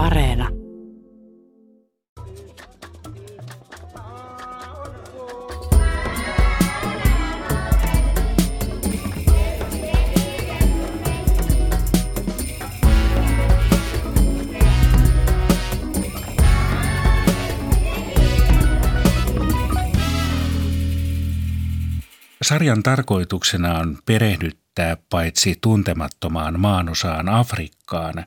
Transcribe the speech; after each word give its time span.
Areena. 0.00 0.48
Sarjan 22.42 22.82
tarkoituksena 22.82 23.78
on 23.78 23.98
perehdyttää 24.06 24.96
paitsi 25.10 25.54
tuntemattomaan 25.60 26.60
maanosaan 26.60 27.28
Afrikkaan, 27.28 28.24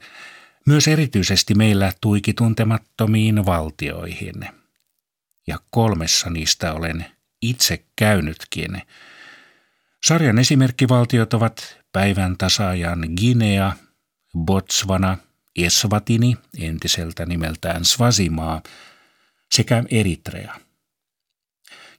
myös 0.65 0.87
erityisesti 0.87 1.55
meillä 1.55 1.93
tuiki 2.01 2.33
tuntemattomiin 2.33 3.45
valtioihin. 3.45 4.33
Ja 5.47 5.59
kolmessa 5.71 6.29
niistä 6.29 6.73
olen 6.73 7.05
itse 7.41 7.85
käynytkin. 7.95 8.81
Sarjan 10.03 10.39
esimerkkivaltiot 10.39 11.33
ovat 11.33 11.77
päivän 11.91 12.37
tasaajan 12.37 13.09
Guinea, 13.19 13.73
Botswana, 14.37 15.17
Eswatini, 15.55 16.37
entiseltä 16.59 17.25
nimeltään 17.25 17.85
Svasimaa, 17.85 18.61
sekä 19.51 19.83
Eritrea. 19.91 20.55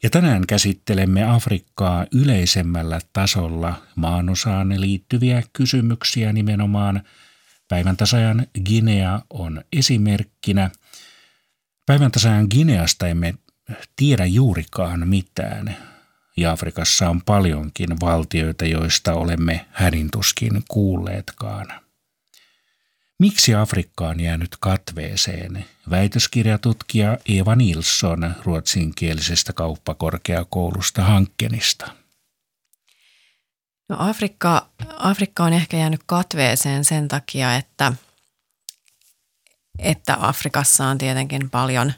Ja 0.02 0.10
tänään 0.10 0.46
käsittelemme 0.46 1.24
Afrikkaa 1.24 2.06
yleisemmällä 2.12 2.98
tasolla 3.12 3.82
maanosaan 3.94 4.80
liittyviä 4.80 5.42
kysymyksiä 5.52 6.32
nimenomaan. 6.32 7.02
Päivän 7.74 7.96
tasajan 7.96 8.46
Guinea 8.64 9.20
on 9.30 9.64
esimerkkinä. 9.72 10.70
Päivän 11.86 12.10
tasajan 12.10 12.46
Guineasta 12.54 13.08
emme 13.08 13.34
tiedä 13.96 14.24
juurikaan 14.24 15.08
mitään. 15.08 15.76
Ja 16.36 16.52
Afrikassa 16.52 17.10
on 17.10 17.22
paljonkin 17.22 18.00
valtioita, 18.00 18.64
joista 18.64 19.12
olemme 19.14 19.66
hädintuskin 19.70 20.62
kuulleetkaan. 20.68 21.66
Miksi 23.18 23.54
Afrikka 23.54 24.08
on 24.08 24.20
jäänyt 24.20 24.56
katveeseen? 24.60 25.64
Väitöskirjatutkija 25.90 27.18
Eva 27.28 27.56
Nilsson 27.56 28.34
ruotsinkielisestä 28.44 29.52
kauppakorkeakoulusta 29.52 31.04
Hankkenista. 31.04 32.03
No 33.88 33.96
Afrikka, 33.98 34.68
Afrikka 34.96 35.44
on 35.44 35.52
ehkä 35.52 35.76
jäänyt 35.76 36.00
katveeseen 36.06 36.84
sen 36.84 37.08
takia, 37.08 37.56
että, 37.56 37.92
että 39.78 40.16
Afrikassa 40.20 40.86
on 40.86 40.98
tietenkin 40.98 41.50
paljon 41.50 41.92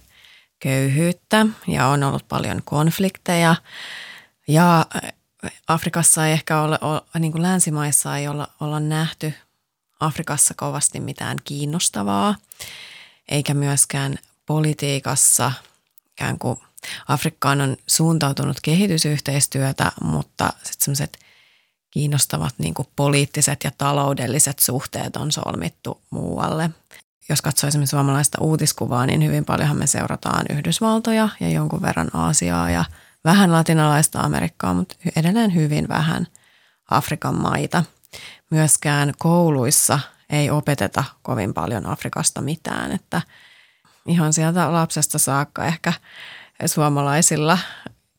köyhyyttä 0.59 1.47
ja 1.67 1.87
on 1.87 2.03
ollut 2.03 2.29
paljon 2.29 2.63
konflikteja. 2.65 3.57
Ja 4.49 4.87
Afrikassa 5.69 6.27
ei 6.27 6.33
ehkä 6.33 6.61
ole, 6.61 6.79
niin 7.19 7.33
kuin 7.33 7.43
länsimaissa 7.43 8.17
ei 8.17 8.29
olla, 8.29 8.49
olla 8.61 8.81
nähty 8.81 9.35
Afrikassa 10.01 10.55
kovasti 10.57 11.01
mitään 11.01 11.37
kiinnostavaa, 11.45 12.35
eikä 13.29 13.55
myöskään 13.55 14.19
politiikassa 14.47 15.53
ikään 16.13 16.39
kuin 16.39 16.61
Afrikkaan 17.09 17.61
on 17.61 17.77
suuntautunut 17.87 18.57
kehitysyhteistyötä, 18.63 19.93
mutta 20.01 20.53
sitten 20.63 20.85
semmoiset 20.85 21.26
kiinnostavat 21.97 22.55
niin 22.59 22.75
kuin 22.75 22.89
poliittiset 22.97 23.65
ja 23.65 23.71
taloudelliset 23.79 24.59
suhteet 24.59 25.17
on 25.17 25.33
solmittu 25.33 26.01
muualle. 26.11 26.71
Jos 27.29 27.43
katsoo 27.43 27.69
esimerkiksi 27.69 27.91
suomalaista 27.91 28.39
uutiskuvaa, 28.41 29.07
niin 29.07 29.25
hyvin 29.25 29.45
paljonhan 29.45 29.79
me 29.79 29.87
seurataan 29.87 30.47
Yhdysvaltoja 30.51 31.29
ja 31.41 31.49
jonkun 31.49 31.83
verran 31.83 32.11
Aasiaa 32.13 32.71
ja 32.71 32.85
vähän 33.25 33.53
latinalaista 33.53 34.21
Amerikkaa, 34.21 34.75
mutta 34.75 34.97
edelleen 35.17 35.55
hyvin 35.55 35.89
vähän 35.89 36.27
Afrikan 36.91 37.35
maita– 37.35 37.85
myöskään 38.51 39.13
kouluissa 39.19 39.99
ei 40.31 40.51
opeteta 40.51 41.05
kovin 41.23 41.55
paljon 41.55 41.87
Afrikasta 41.87 42.41
mitään, 42.41 42.93
että 42.93 43.23
ihan 44.07 44.33
sieltä 44.33 44.73
lapsesta 44.73 45.19
saakka 45.19 45.65
ehkä 45.65 45.93
suomalaisilla 46.67 47.59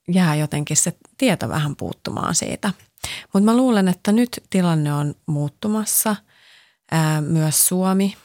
jää 0.08 0.36
jotenkin 0.36 0.78
se 0.78 0.94
tieto 1.18 1.50
vähän 1.50 1.76
puuttumaan 1.76 2.36
siitä. 2.36 2.74
Mutta 3.34 3.46
mä 3.46 3.58
luulen, 3.58 3.88
että 3.88 4.12
nyt 4.12 4.44
tilanne 4.50 4.94
on 4.94 5.16
muuttumassa. 5.26 6.16
Myös 7.22 7.68
Suomi 7.68 8.18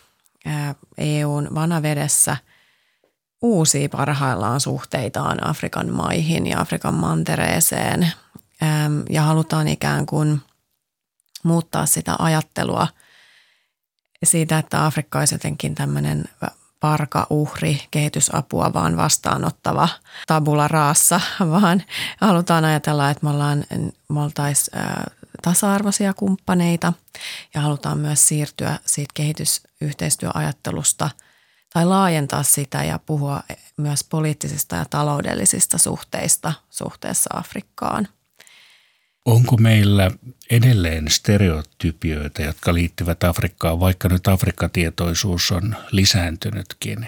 EUn 0.99 1.49
vanavedessä 1.55 2.37
uusii 3.43 3.89
parhaillaan 3.89 4.61
suhteitaan 4.61 5.47
Afrikan 5.47 5.91
maihin 5.91 6.47
ja 6.47 6.61
Afrikan 6.61 6.95
mantereeseen 6.95 8.13
ja 9.11 9.23
halutaan 9.23 9.69
ikään 9.69 10.07
kuin– 10.07 10.41
muuttaa 11.43 11.87
sitä 11.87 12.17
ajattelua 12.19 12.89
siitä, 14.25 14.59
että 14.59 14.87
Afrikka 14.87 15.19
olisi 15.19 15.35
jotenkin 15.35 15.75
tämmöinen 15.75 16.25
parka, 16.83 17.27
uhri, 17.31 17.83
kehitysapua 17.91 18.73
vaan 18.73 18.97
vastaanottava 18.97 19.89
tabula 20.27 20.69
raassa, 20.69 21.21
vaan 21.51 21.83
halutaan 22.21 22.65
ajatella, 22.65 23.11
että 23.11 23.27
me, 23.27 23.31
ollaan, 23.31 23.65
me 24.09 24.21
oltaisiin 24.21 24.81
tasa-arvoisia 25.43 26.15
kumppaneita 26.15 26.93
ja 27.55 27.61
halutaan 27.61 27.99
myös 27.99 28.29
siirtyä 28.29 28.79
siitä 28.87 29.13
kehitysyhteistyöajattelusta 29.15 31.11
tai 31.73 31.87
laajentaa 31.87 32.43
sitä 32.43 32.85
ja 32.85 32.99
puhua 32.99 33.43
myös 33.77 34.05
poliittisista 34.05 34.77
ja 34.77 34.85
taloudellisista 34.91 35.79
suhteista 35.79 36.53
suhteessa 36.71 37.31
Afrikkaan– 37.35 38.09
Onko 39.25 39.57
meillä 39.57 40.11
edelleen 40.51 41.11
stereotypioita, 41.11 42.43
jotka 42.43 42.75
liittyvät 42.75 43.25
Afrikkaan, 43.25 43.81
vaikka 43.81 44.09
nyt 44.09 44.29
Afrikkatietoisuus 44.29 45.53
on 45.53 45.77
lisääntynytkin? 45.91 47.07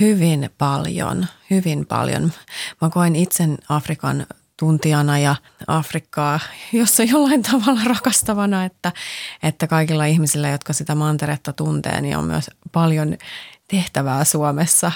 Hyvin 0.00 0.50
paljon, 0.58 1.26
hyvin 1.50 1.86
paljon. 1.86 2.32
Mä 2.80 2.90
koen 2.90 3.16
itsen 3.16 3.58
Afrikan 3.68 4.26
tuntijana 4.56 5.18
ja 5.18 5.36
Afrikkaa, 5.66 6.40
jossa 6.72 7.02
jollain 7.02 7.42
tavalla 7.42 7.80
rakastavana, 7.84 8.64
että, 8.64 8.92
että 9.42 9.66
kaikilla 9.66 10.04
ihmisillä, 10.04 10.48
jotka 10.48 10.72
sitä 10.72 10.94
manteretta 10.94 11.52
tuntee, 11.52 12.00
niin 12.00 12.16
on 12.16 12.24
myös 12.24 12.50
paljon 12.72 13.16
tehtävää 13.72 14.24
Suomessa, 14.24 14.92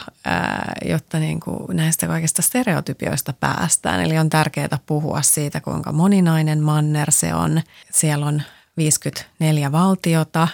jotta 0.85 1.19
niin 1.19 1.41
kuin 1.41 1.77
näistä 1.77 2.07
kaikista 2.07 2.43
stereotypioista 2.43 3.33
päästään. 3.33 4.01
Eli 4.01 4.19
on 4.19 4.31
tärkeää 4.31 4.79
puhua 4.87 5.23
siitä, 5.23 5.61
kuinka 5.61 5.93
moninainen 5.93 6.63
manner 6.63 7.13
se 7.13 7.35
on. 7.35 7.63
Siellä 7.93 8.27
on 8.27 8.43
54 8.77 9.73
valtiota. 9.73 10.49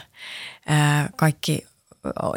Kaikki, 1.16 1.66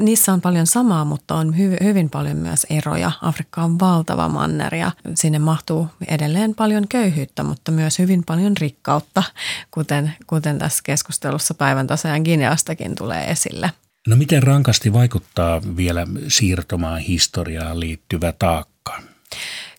niissä 0.02 0.34
on 0.34 0.42
paljon 0.42 0.68
samaa, 0.68 1.06
mutta 1.06 1.36
on 1.36 1.58
hy, 1.58 1.78
hyvin 1.84 2.10
paljon 2.10 2.38
myös 2.38 2.66
eroja. 2.70 3.12
Afrikka 3.22 3.64
on 3.64 3.80
valtava 3.80 4.30
manner 4.30 4.76
ja 4.76 4.92
sinne 5.16 5.40
mahtuu 5.40 5.88
edelleen 6.08 6.56
paljon 6.56 6.88
köyhyyttä, 6.88 7.44
mutta 7.44 7.72
myös 7.72 8.00
hyvin 8.00 8.24
paljon 8.26 8.58
rikkautta, 8.58 9.24
kuten, 9.72 10.14
kuten 10.28 10.60
tässä 10.60 10.84
keskustelussa 10.84 11.54
päivän 11.54 11.88
tasajan 11.88 12.22
Gineastakin 12.22 12.96
tulee 12.96 13.32
esille– 13.32 13.72
No 14.08 14.16
miten 14.16 14.44
rankasti 14.44 14.94
vaikuttaa 14.94 15.62
vielä 15.78 16.08
siirtomaan 16.28 17.00
historiaan 17.00 17.80
liittyvä 17.80 18.32
taakka? 18.32 19.02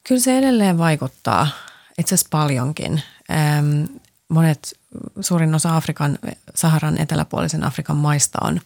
Kyllä 0.09 0.21
se 0.21 0.39
edelleen 0.39 0.79
vaikuttaa 0.79 1.49
itse 1.99 2.15
asiassa 2.15 2.29
paljonkin. 2.31 3.03
monet, 4.29 4.79
suurin 5.21 5.55
osa 5.55 5.77
Afrikan, 5.77 6.19
Saharan 6.55 7.01
eteläpuolisen 7.01 7.65
Afrikan 7.65 7.97
maista 7.97 8.39
on 8.43 8.61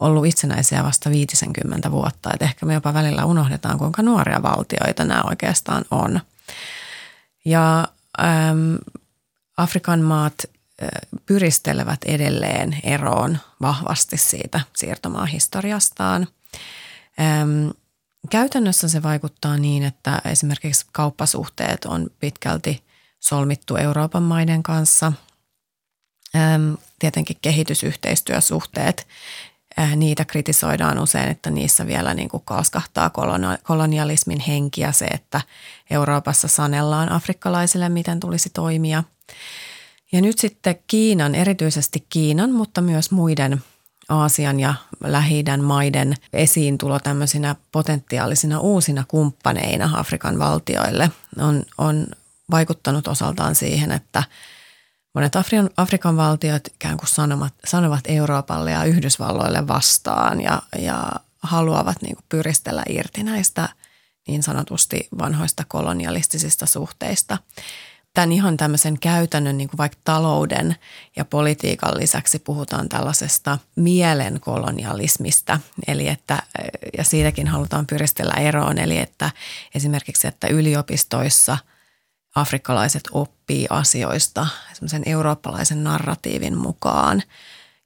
ollut 0.00 0.26
itsenäisiä 0.26 0.84
vasta 0.84 1.10
50 1.10 1.90
vuotta. 1.90 2.30
Et 2.34 2.42
ehkä 2.42 2.66
me 2.66 2.74
jopa 2.74 2.94
välillä 2.94 3.24
unohdetaan, 3.24 3.78
kuinka 3.78 4.02
nuoria 4.02 4.42
valtioita 4.42 5.04
nämä 5.04 5.22
oikeastaan 5.22 5.84
on. 5.90 6.20
Ja 7.44 7.88
äm, 8.20 8.78
Afrikan 9.56 10.00
maat 10.00 10.34
pyristelevät 11.26 12.04
edelleen 12.04 12.78
eroon 12.82 13.38
vahvasti 13.60 14.16
siitä 14.16 14.60
siirtomaahistoriastaan. 14.76 16.26
Käytännössä 18.30 18.88
se 18.88 19.02
vaikuttaa 19.02 19.56
niin, 19.56 19.82
että 19.82 20.22
esimerkiksi 20.24 20.86
kauppasuhteet 20.92 21.84
on 21.84 22.10
pitkälti 22.20 22.82
solmittu 23.20 23.76
Euroopan 23.76 24.22
maiden 24.22 24.62
kanssa. 24.62 25.12
Tietenkin 26.98 27.36
kehitysyhteistyösuhteet, 27.42 29.06
niitä 29.96 30.24
kritisoidaan 30.24 30.98
usein, 30.98 31.28
että 31.28 31.50
niissä 31.50 31.86
vielä 31.86 32.14
niin 32.14 32.28
kuin 32.28 32.42
kalskahtaa 32.46 33.10
kolonialismin 33.62 34.40
henkiä 34.40 34.92
se, 34.92 35.04
että 35.04 35.40
Euroopassa 35.90 36.48
sanellaan 36.48 37.12
afrikkalaisille, 37.12 37.88
miten 37.88 38.20
tulisi 38.20 38.50
toimia– 38.50 39.04
ja 40.12 40.20
nyt 40.20 40.38
sitten 40.38 40.76
Kiinan, 40.86 41.34
erityisesti 41.34 42.06
Kiinan, 42.08 42.50
mutta 42.50 42.80
myös 42.80 43.10
muiden 43.10 43.62
Aasian 44.08 44.60
ja 44.60 44.74
lähi 45.04 45.44
maiden 45.62 46.14
esiintulo 46.32 46.98
tämmöisinä 46.98 47.56
potentiaalisina 47.72 48.60
uusina 48.60 49.04
kumppaneina 49.08 49.90
Afrikan 49.94 50.38
valtioille 50.38 51.10
on, 51.38 51.62
on 51.78 52.06
vaikuttanut 52.50 53.08
osaltaan 53.08 53.54
siihen, 53.54 53.92
että 53.92 54.22
monet 55.14 55.36
Afrikan, 55.36 55.70
Afrikan 55.76 56.16
valtiot 56.16 56.68
ikään 56.74 56.96
kuin 56.96 57.08
sanovat, 57.08 57.54
sanovat 57.64 58.00
Euroopalle 58.04 58.70
ja 58.70 58.84
Yhdysvalloille 58.84 59.68
vastaan 59.68 60.40
ja, 60.40 60.62
ja 60.78 61.12
haluavat 61.42 62.02
niin 62.02 62.16
kuin 62.16 62.24
pyristellä 62.28 62.82
irti 62.88 63.22
näistä 63.22 63.68
niin 64.28 64.42
sanotusti 64.42 65.08
vanhoista 65.18 65.64
kolonialistisista 65.68 66.66
suhteista 66.66 67.38
tämän 68.14 68.32
ihan 68.32 68.56
tämmöisen 68.56 68.98
käytännön 68.98 69.58
niin 69.58 69.68
kuin 69.68 69.78
vaikka 69.78 69.98
talouden 70.04 70.76
ja 71.16 71.24
politiikan 71.24 71.98
lisäksi 71.98 72.38
puhutaan 72.38 72.88
tällaisesta 72.88 73.58
mielenkolonialismista, 73.76 75.60
eli 75.86 76.08
että, 76.08 76.42
ja 76.98 77.04
siitäkin 77.04 77.48
halutaan 77.48 77.86
pyristellä 77.86 78.34
eroon, 78.34 78.78
eli 78.78 78.98
että 78.98 79.30
esimerkiksi, 79.74 80.26
että 80.26 80.46
yliopistoissa 80.46 81.58
afrikkalaiset 82.34 83.02
oppii 83.12 83.66
asioista 83.70 84.46
semmoisen 84.72 85.02
eurooppalaisen 85.06 85.84
narratiivin 85.84 86.58
mukaan– 86.58 87.22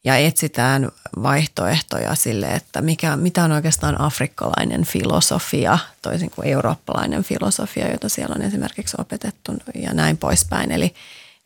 ja 0.06 0.16
etsitään 0.16 0.90
vaihtoehtoja 1.22 2.14
sille, 2.14 2.46
että 2.46 2.82
mikä, 2.82 3.16
mitä 3.16 3.44
on 3.44 3.52
oikeastaan 3.52 4.00
afrikkalainen 4.00 4.84
filosofia, 4.84 5.78
toisin 6.02 6.30
kuin 6.30 6.48
eurooppalainen 6.48 7.24
filosofia, 7.24 7.90
jota 7.90 8.08
siellä 8.08 8.34
on 8.34 8.42
esimerkiksi 8.42 8.96
opetettu 9.00 9.52
ja 9.74 9.94
näin 9.94 10.16
poispäin. 10.16 10.72
Eli, 10.72 10.94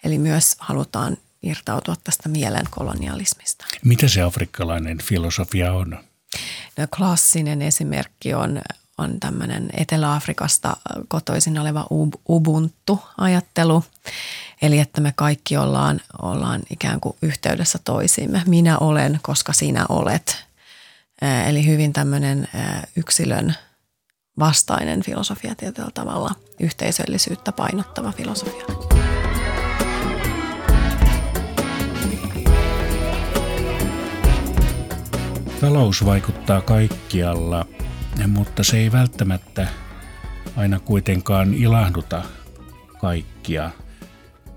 eli 0.05 0.19
myös 0.19 0.57
halutaan 0.59 1.17
irtautua 1.43 1.95
tästä 2.05 2.29
mielen 2.29 2.67
kolonialismista. 2.71 3.67
Mitä 3.85 4.09
se 4.09 4.23
afrikkalainen 4.23 4.99
filosofia 4.99 5.73
on? 5.73 5.99
No, 6.77 6.87
klassinen 6.97 7.63
esimerkki 7.63 8.35
on, 8.35 8.61
on 9.01 9.21
tämmöinen 9.21 9.69
Etelä-Afrikasta 9.77 10.77
kotoisin 11.09 11.59
oleva 11.59 11.87
Ubuntu-ajattelu. 12.29 13.85
Eli 14.63 14.79
että 14.79 15.01
me 15.01 15.13
kaikki 15.17 15.57
ollaan, 15.57 16.01
ollaan 16.23 16.61
ikään 16.71 17.01
kuin 17.01 17.17
yhteydessä 17.23 17.79
toisiimme. 17.85 18.43
Minä 18.47 18.79
olen, 18.79 19.21
koska 19.23 19.53
sinä 19.53 19.87
olet. 19.89 20.45
Eli 21.47 21.67
hyvin 21.67 21.93
tämmöinen 21.93 22.49
yksilön 22.97 23.55
vastainen 24.39 25.03
filosofia 25.03 25.55
tietyllä 25.55 25.91
tavalla, 25.95 26.35
yhteisöllisyyttä 26.61 27.53
painottava 27.53 28.13
filosofia. 28.13 28.67
Talous 35.61 36.05
vaikuttaa 36.05 36.61
kaikkialla, 36.61 37.67
mutta 38.27 38.65
se 38.65 38.77
ei 38.77 38.93
välttämättä 38.93 39.69
aina 40.57 40.81
kuitenkaan 40.81 41.55
ilahduta 41.55 42.23
kaikkia– 43.01 43.71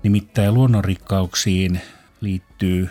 Nimittäin 0.04 0.54
luonnonrikkauksiin 0.54 1.80
liittyy 2.20 2.88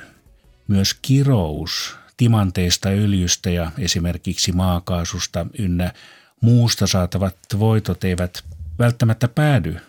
myös 0.67 0.93
kirous 1.01 1.95
timanteista, 2.17 2.89
öljystä 2.89 3.49
ja 3.49 3.71
esimerkiksi 3.77 4.51
maakaasusta 4.51 5.45
ynnä 5.59 5.93
muusta 6.41 6.87
saatavat 6.87 7.37
voitot 7.59 8.03
eivät 8.03 8.43
välttämättä 8.79 9.27
päädy 9.27 9.79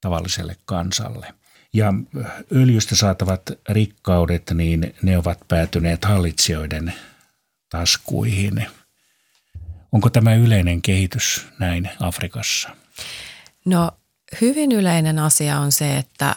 tavalliselle 0.00 0.56
kansalle. 0.64 1.34
Ja 1.72 1.94
öljystä 2.52 2.96
saatavat 2.96 3.42
rikkaudet, 3.68 4.50
niin 4.54 4.94
ne 5.02 5.18
ovat 5.18 5.38
päätyneet 5.48 6.04
hallitsijoiden 6.04 6.94
taskuihin. 7.70 8.66
Onko 9.94 10.10
tämä 10.10 10.34
yleinen 10.34 10.82
kehitys 10.82 11.46
näin 11.58 11.90
Afrikassa? 12.00 12.68
No 13.64 13.90
hyvin 14.40 14.72
yleinen 14.72 15.18
asia 15.18 15.58
on 15.60 15.72
se, 15.72 15.96
että 15.96 16.36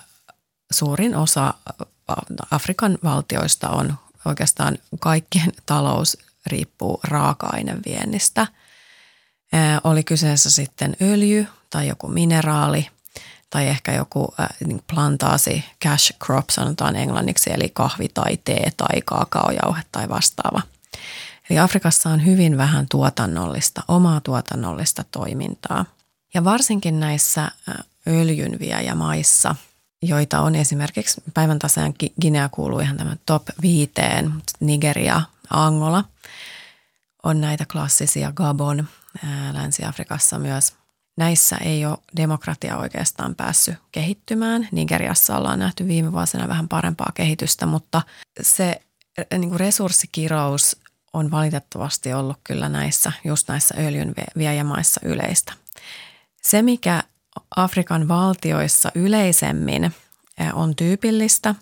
suurin 0.72 1.16
osa 1.16 1.54
Afrikan 2.52 2.98
valtioista 3.04 3.70
on 3.70 3.98
oikeastaan 4.26 4.78
kaikkien 5.00 5.52
talous 5.66 6.18
riippuu 6.46 7.00
raaka-aineviennistä. 7.04 8.48
Oli 9.84 10.04
kyseessä 10.04 10.52
sitten 10.52 10.98
öljy 11.02 11.48
tai 11.70 11.88
joku 11.88 12.08
mineraali 12.08 12.88
tai 13.50 13.68
ehkä 13.68 13.94
joku 13.94 14.36
niin 14.66 14.84
plantaasi, 14.94 15.66
cash 15.84 16.14
crop 16.26 16.50
sanotaan 16.50 16.96
englanniksi, 16.96 17.54
eli 17.54 17.70
kahvi 17.74 18.10
tai 18.14 18.38
tee 18.38 18.72
tai 18.78 19.02
kaakaojauhe 19.06 19.82
tai 19.92 20.10
vastaava. 20.10 20.62
Eli 21.50 21.60
Afrikassa 21.60 22.10
on 22.10 22.26
hyvin 22.26 22.58
vähän 22.58 22.86
tuotannollista, 22.92 23.84
omaa 23.88 24.22
tuotannollista 24.22 25.04
toimintaa. 25.12 25.86
Ja 26.34 26.44
varsinkin 26.44 27.00
näissä 27.00 27.52
öljynviejämaissa– 28.08 29.56
joita 30.02 30.42
on 30.42 30.56
esimerkiksi 30.56 31.22
päivän 31.34 31.60
tasaan 31.60 31.94
Guinea 32.22 32.50
kuuluu 32.50 32.80
ihan 32.80 32.98
tämän 32.98 33.20
top 33.26 33.44
viiteen, 33.62 34.34
Nigeria, 34.60 35.22
Angola 35.50 36.04
on 37.24 37.42
näitä 37.42 37.66
klassisia, 37.72 38.32
Gabon, 38.32 38.88
Länsi-Afrikassa 39.54 40.40
myös. 40.40 40.74
Näissä 41.18 41.58
ei 41.58 41.86
ole 41.86 41.98
demokratia 42.18 42.78
oikeastaan 42.78 43.36
päässyt 43.36 43.76
kehittymään. 43.92 44.68
Nigeriassa 44.72 45.38
ollaan 45.38 45.60
nähty 45.60 45.88
viime 45.88 46.12
vuosina 46.12 46.48
vähän 46.48 46.68
parempaa 46.68 47.12
kehitystä, 47.14 47.66
mutta 47.66 48.02
se 48.42 48.82
niin 49.38 49.50
kuin 49.50 49.60
resurssikirous 49.60 50.78
on 51.18 51.32
valitettavasti 51.32 52.14
ollut 52.14 52.38
kyllä 52.44 52.70
näissä, 52.70 53.12
just 53.24 53.48
näissä 53.48 53.76
öljynviejämaissa 53.78 55.02
yleistä. 55.04 55.54
Se, 56.42 56.62
mikä 56.62 57.04
Afrikan 57.56 58.08
valtioissa 58.08 58.92
yleisemmin 58.96 59.84
eh, 59.84 59.92
on 60.54 60.76
tyypillistä, 60.76 61.56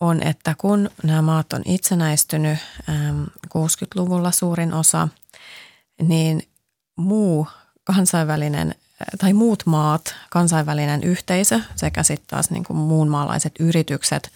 on, 0.00 0.22
että 0.22 0.54
kun 0.58 0.90
nämä 1.02 1.22
maat 1.22 1.52
on 1.52 1.62
itsenäistynyt 1.64 2.58
60-luvulla 3.48 4.28
ehm, 4.28 4.34
suurin 4.34 4.74
osa, 4.74 5.08
niin 6.02 6.42
muu 6.96 7.48
kansainvälinen 7.84 8.68
eh, 8.70 9.18
tai 9.18 9.32
muut 9.32 9.62
maat, 9.66 10.14
kansainvälinen 10.30 11.04
yhteisö 11.04 11.60
sekä 11.76 12.02
sitten 12.02 12.28
taas 12.28 12.50
niin 12.50 12.64
kuin 12.64 12.76
muunmaalaiset 12.76 13.54
yritykset 13.60 14.32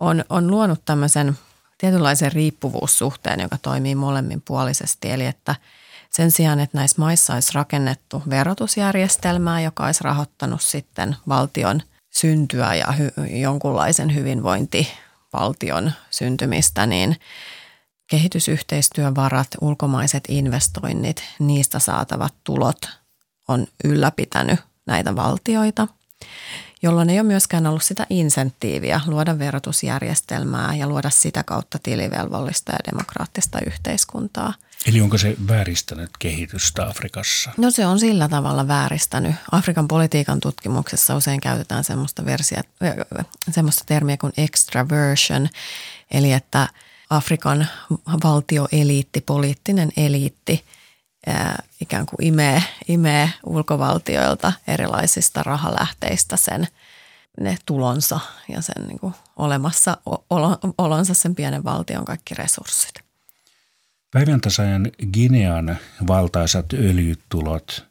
on, 0.00 0.24
on 0.28 0.50
luonut 0.50 0.84
tämmöisen 0.84 1.38
tietynlaisen 1.82 2.32
riippuvuussuhteen, 2.32 3.40
joka 3.40 3.58
toimii 3.62 3.94
molemminpuolisesti. 3.94 5.10
Eli 5.10 5.26
että– 5.26 5.54
sen 6.12 6.30
sijaan, 6.30 6.60
että 6.60 6.78
näissä 6.78 7.02
maissa 7.02 7.34
olisi 7.34 7.52
rakennettu 7.54 8.22
verotusjärjestelmää, 8.30 9.60
joka 9.60 9.86
olisi 9.86 10.04
rahoittanut 10.04 10.62
sitten 10.62 11.16
valtion 11.28 11.82
syntyä 12.10 12.74
ja 12.74 12.86
hy- 12.86 13.30
jonkunlaisen 13.30 14.14
hyvinvointivaltion 14.14 15.92
syntymistä, 16.10 16.86
niin 16.86 17.16
kehitysyhteistyövarat, 18.10 19.48
ulkomaiset 19.60 20.24
investoinnit, 20.28 21.24
niistä 21.38 21.78
saatavat 21.78 22.34
tulot 22.44 22.78
on 23.48 23.66
ylläpitänyt 23.84 24.60
näitä 24.86 25.16
valtioita 25.16 25.88
jolloin 26.82 27.10
ei 27.10 27.20
ole 27.20 27.26
myöskään 27.26 27.66
ollut 27.66 27.82
sitä 27.82 28.06
insentiiviä 28.10 29.00
luoda 29.06 29.38
verotusjärjestelmää 29.38 30.74
ja 30.74 30.86
luoda 30.86 31.10
sitä 31.10 31.42
kautta 31.42 31.78
tilivelvollista 31.82 32.72
ja 32.72 32.78
demokraattista 32.92 33.58
yhteiskuntaa. 33.66 34.54
Eli 34.86 35.00
onko 35.00 35.18
se 35.18 35.36
vääristänyt 35.48 36.10
kehitystä 36.18 36.86
Afrikassa? 36.86 37.50
No 37.56 37.70
se 37.70 37.86
on 37.86 38.00
sillä 38.00 38.28
tavalla 38.28 38.68
vääristänyt. 38.68 39.34
Afrikan 39.52 39.88
politiikan 39.88 40.40
tutkimuksessa 40.40 41.16
usein 41.16 41.40
käytetään 41.40 41.84
semmoista, 41.84 42.24
versia, 42.24 42.62
semmoista 43.50 43.84
termiä 43.86 44.16
kuin 44.16 44.32
extraversion, 44.36 45.48
eli 46.10 46.32
että 46.32 46.68
Afrikan 47.10 47.66
valtioeliitti, 48.24 49.20
poliittinen 49.20 49.92
eliitti– 49.96 50.64
ikään 51.80 52.06
kuin 52.06 52.26
imee, 52.26 52.62
imee 52.88 53.30
ulkovaltioilta 53.46 54.52
erilaisista 54.68 55.42
rahalähteistä 55.42 56.36
sen 56.36 56.68
ne 57.40 57.56
tulonsa 57.66 58.20
ja 58.48 58.60
sen 58.60 58.86
niin 58.88 58.98
kuin 58.98 59.14
olemassa 59.36 59.96
olonsa 60.78 61.14
sen 61.14 61.34
pienen 61.34 61.64
valtion 61.64 62.04
kaikki 62.04 62.34
resurssit. 62.34 62.94
Päivän 64.10 64.40
tasajan 64.40 64.90
Ginean 65.12 65.76
valtaisat 66.06 66.72
öljytulot 66.72 67.86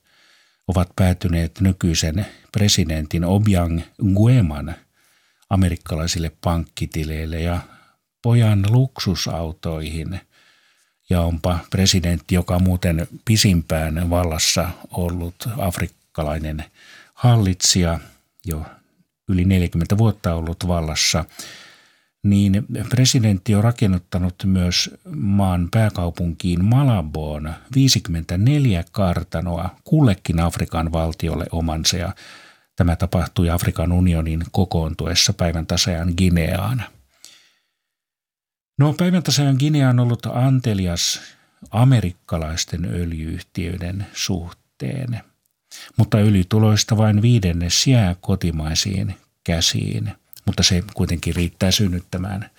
ovat 0.67 0.89
päätyneet 0.95 1.59
nykyisen 1.61 2.25
presidentin 2.51 3.25
Obiang 3.25 3.81
Ngueman 4.03 4.75
amerikkalaisille 5.49 6.31
pankkitileille 6.43 7.39
ja 7.41 7.59
pojan 8.21 8.65
luksusautoihin– 8.69 10.19
ja 11.11 11.21
onpa 11.21 11.59
presidentti, 11.69 12.35
joka 12.35 12.55
on 12.55 12.63
muuten 12.63 13.07
pisimpään 13.25 14.09
vallassa 14.09 14.69
ollut 14.91 15.35
afrikkalainen 15.57 16.63
hallitsija, 17.13 17.99
jo 18.45 18.65
yli 19.27 19.45
40 19.45 19.97
vuotta 19.97 20.35
ollut 20.35 20.67
vallassa, 20.67 21.25
niin 22.23 22.65
presidentti 22.89 23.55
on 23.55 23.63
rakennuttanut 23.63 24.35
myös 24.45 24.89
maan 25.15 25.67
pääkaupunkiin 25.71 26.65
Malaboon 26.65 27.53
54 27.75 28.83
kartanoa 28.91 29.69
kullekin 29.83 30.39
Afrikan 30.39 30.91
valtiolle 30.91 31.45
omansa 31.51 31.97
ja 31.97 32.15
tämä 32.75 32.95
tapahtui 32.95 33.49
Afrikan 33.49 33.91
unionin 33.91 34.43
kokoontuessa 34.51 35.33
päivän 35.33 35.67
tasajan 35.67 36.13
Gineaan. 36.17 36.83
No 38.81 38.93
päivän 38.93 39.23
tasajan 39.23 39.55
Guinea 39.59 39.89
on 39.89 39.99
ollut 39.99 40.25
antelias 40.25 41.21
amerikkalaisten 41.71 42.85
öljyyhtiöiden 42.85 44.07
suhteen, 44.13 45.23
mutta 45.97 46.17
öljytuloista 46.17 46.97
vain 46.97 47.21
viidennes 47.21 47.87
jää 47.87 48.15
kotimaisiin 48.21 49.15
käsiin– 49.43 50.11
mutta 50.45 50.63
se 50.63 50.83
kuitenkin 50.93 51.35
riittää 51.35 51.71
synnyttämään 51.71 52.49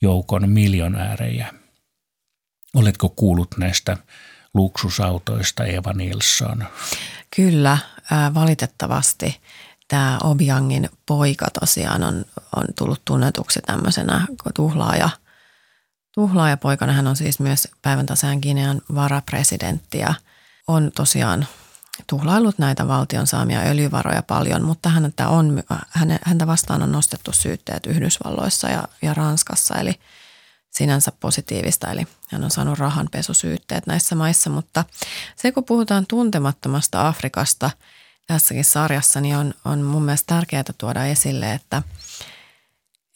joukon 0.00 0.48
miljonäärejä. 0.48 1.54
Oletko 2.74 3.08
kuullut 3.08 3.54
näistä 3.58 3.96
luksusautoista 4.54 5.64
Eva 5.64 5.92
Nilsson? 5.92 6.64
Kyllä, 7.36 7.78
valitettavasti 8.34 9.40
tämä 9.88 10.18
Obiangin 10.24 10.88
poika 11.06 11.46
tosiaan 11.60 12.02
on, 12.02 12.24
on 12.56 12.64
tullut 12.78 13.02
tunnetuksi 13.04 13.60
tämmöisenä 13.66 14.26
tuhlaaja, 14.54 15.10
tuhlaajapoikana. 16.18 16.92
Hän 16.92 17.06
on 17.06 17.16
siis 17.16 17.40
myös 17.40 17.68
päivän 17.82 18.06
tasaan 18.06 18.38
Ginean 18.42 18.80
varapresidentti 18.94 19.98
ja 19.98 20.14
on 20.68 20.92
tosiaan 20.94 21.46
tuhlaillut 22.06 22.58
näitä 22.58 22.88
valtion 22.88 23.26
saamia 23.26 23.60
öljyvaroja 23.60 24.22
paljon, 24.22 24.64
mutta 24.64 24.88
häntä, 24.88 25.28
on, 25.28 25.62
häntä 26.24 26.46
vastaan 26.46 26.82
on 26.82 26.92
nostettu 26.92 27.32
syytteet 27.32 27.86
Yhdysvalloissa 27.86 28.68
ja, 28.68 28.88
ja 29.02 29.14
Ranskassa, 29.14 29.74
eli 29.74 29.94
sinänsä 30.70 31.12
positiivista, 31.20 31.90
eli 31.90 32.06
hän 32.28 32.44
on 32.44 32.50
saanut 32.50 32.78
rahanpesusyytteet 32.78 33.86
näissä 33.86 34.14
maissa, 34.14 34.50
mutta 34.50 34.84
se 35.36 35.52
kun 35.52 35.64
puhutaan 35.64 36.06
tuntemattomasta 36.06 37.08
Afrikasta 37.08 37.70
tässäkin 38.26 38.64
sarjassa, 38.64 39.20
niin 39.20 39.36
on, 39.36 39.54
on 39.64 39.82
mun 39.82 40.02
mielestä 40.02 40.34
tärkeää 40.34 40.64
tuoda 40.78 41.04
esille, 41.04 41.52
että, 41.52 41.82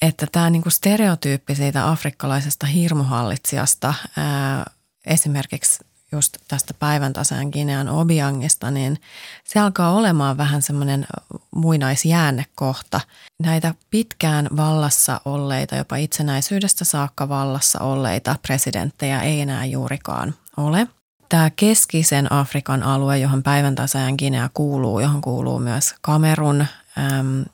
että 0.02 0.26
tämä 0.32 0.50
niinku 0.50 0.70
stereotyyppi 0.70 1.54
siitä 1.54 1.90
afrikkalaisesta 1.90 2.66
hirmuhallitsijasta, 2.66 3.94
ää, 4.16 4.70
esimerkiksi 5.06 5.84
just 6.12 6.36
tästä 6.48 6.74
päivän 6.74 7.12
tasaan 7.12 7.48
Ginean 7.52 7.88
Obiangista, 7.88 8.70
niin 8.70 9.00
se 9.44 9.60
alkaa 9.60 9.92
olemaan 9.92 10.36
vähän 10.36 10.62
semmoinen 10.62 11.06
muinaisjäännekohta. 11.54 13.00
Näitä 13.42 13.74
pitkään 13.90 14.48
vallassa 14.56 15.20
olleita, 15.24 15.76
jopa 15.76 15.96
itsenäisyydestä 15.96 16.84
saakka 16.84 17.28
vallassa 17.28 17.80
olleita 17.80 18.36
presidenttejä 18.42 19.22
ei 19.22 19.40
enää 19.40 19.64
juurikaan 19.64 20.34
ole. 20.56 20.86
Tämä 21.28 21.50
keskisen 21.50 22.32
Afrikan 22.32 22.82
alue, 22.82 23.18
johon 23.18 23.42
päivän 23.42 23.74
tasajan 23.74 24.14
Guinea 24.18 24.50
kuuluu, 24.54 25.00
johon 25.00 25.20
kuuluu 25.20 25.58
myös 25.58 25.94
Kamerun, 26.00 26.60
äm, 26.60 27.44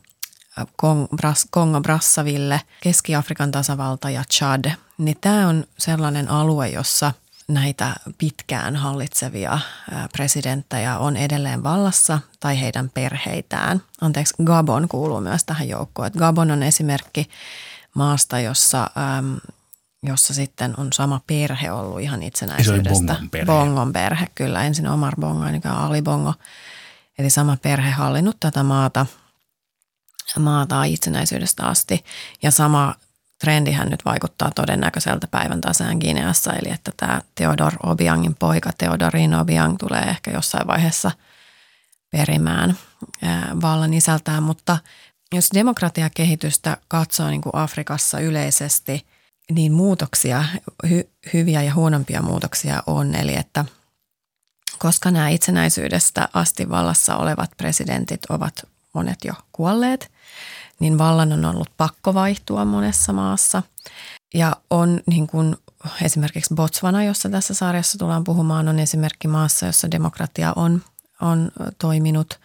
Kongo 1.50 1.80
Brassaville, 1.80 2.60
Keski-Afrikan 2.80 3.50
tasavalta 3.50 4.10
ja 4.10 4.24
Chad, 4.32 4.72
niin 4.98 5.16
tämä 5.20 5.48
on 5.48 5.64
sellainen 5.78 6.30
alue, 6.30 6.68
jossa– 6.68 7.12
näitä 7.48 7.94
pitkään 8.18 8.76
hallitsevia 8.76 9.58
presidenttejä 10.12 10.98
on 10.98 11.16
edelleen 11.16 11.62
vallassa 11.62 12.18
tai 12.40 12.60
heidän 12.60 12.90
perheitään. 12.94 13.82
Anteeksi, 14.00 14.34
Gabon 14.44 14.88
kuuluu 14.88 15.20
myös 15.20 15.44
tähän 15.44 15.68
joukkoon. 15.68 16.10
Gabon 16.18 16.50
on 16.50 16.62
esimerkki 16.62 17.28
maasta, 17.94 18.40
jossa, 18.40 18.90
äm, 19.18 19.36
jossa 20.02 20.34
sitten 20.34 20.74
on 20.76 20.92
sama 20.92 21.20
perhe 21.26 21.72
ollut 21.72 22.00
ihan 22.00 22.22
itsenäisyydestä. 22.22 22.98
Se 22.98 23.04
Bongon 23.04 23.30
perhe. 23.30 23.46
Bongon 23.46 23.92
perhe, 23.92 24.26
kyllä. 24.34 24.64
Ensin 24.64 24.88
Omar 24.88 25.14
Bongo, 25.20 25.46
eli 25.46 25.60
Ali 25.64 26.02
Bongo. 26.02 26.34
Eli 27.18 27.30
sama 27.30 27.56
perhe 27.62 27.90
hallinnut 27.90 28.36
tätä 28.40 28.62
maata, 28.62 29.06
maata 30.38 30.84
itsenäisyydestä 30.84 31.66
asti. 31.66 32.04
Ja 32.42 32.50
sama 32.50 32.94
trendihän 33.38 33.88
nyt 33.88 34.04
vaikuttaa 34.04 34.50
todennäköiseltä 34.50 35.26
päivän 35.26 35.60
tasaan 35.60 35.96
Gineassa, 36.00 36.52
eli 36.52 36.70
että 36.74 36.92
tämä 36.96 37.20
Theodor 37.34 37.72
Obiangin 37.82 38.34
poika 38.34 38.70
Theodorin 38.78 39.34
Obiang 39.34 39.76
tulee 39.78 40.02
ehkä 40.02 40.30
jossain 40.30 40.66
vaiheessa 40.66 41.10
perimään 42.10 42.78
vallan 43.62 43.94
isältään, 43.94 44.42
mutta 44.42 44.78
jos 45.32 45.50
demokratiakehitystä 45.54 46.76
katsoo 46.88 47.28
niin 47.28 47.40
kuin 47.40 47.56
Afrikassa 47.56 48.20
yleisesti, 48.20 49.06
niin 49.50 49.72
muutoksia, 49.72 50.44
hy, 50.88 51.10
hyviä 51.32 51.62
ja 51.62 51.74
huonompia 51.74 52.22
muutoksia 52.22 52.82
on, 52.86 53.14
eli 53.14 53.36
että 53.36 53.64
koska 54.78 55.10
nämä 55.10 55.28
itsenäisyydestä 55.28 56.28
asti 56.34 56.68
vallassa 56.68 57.16
olevat 57.16 57.50
presidentit 57.56 58.20
ovat 58.28 58.66
monet 58.94 59.24
jo 59.24 59.34
kuolleet– 59.52 60.10
niin 60.80 60.98
vallan 60.98 61.32
on 61.32 61.44
ollut 61.44 61.70
pakko 61.76 62.14
vaihtua 62.14 62.64
monessa 62.64 63.12
maassa. 63.12 63.62
Ja 64.34 64.56
on 64.70 65.00
niin 65.06 65.26
kuin 65.26 65.56
esimerkiksi 66.02 66.54
Botswana, 66.54 67.04
jossa 67.04 67.28
tässä 67.28 67.54
sarjassa 67.54 67.98
tullaan 67.98 68.24
puhumaan, 68.24 68.68
on 68.68 68.78
esimerkki 68.78 69.28
maassa, 69.28 69.66
jossa 69.66 69.90
demokratia 69.90 70.52
on, 70.56 70.82
on 71.20 71.50
toiminut. 71.78 72.38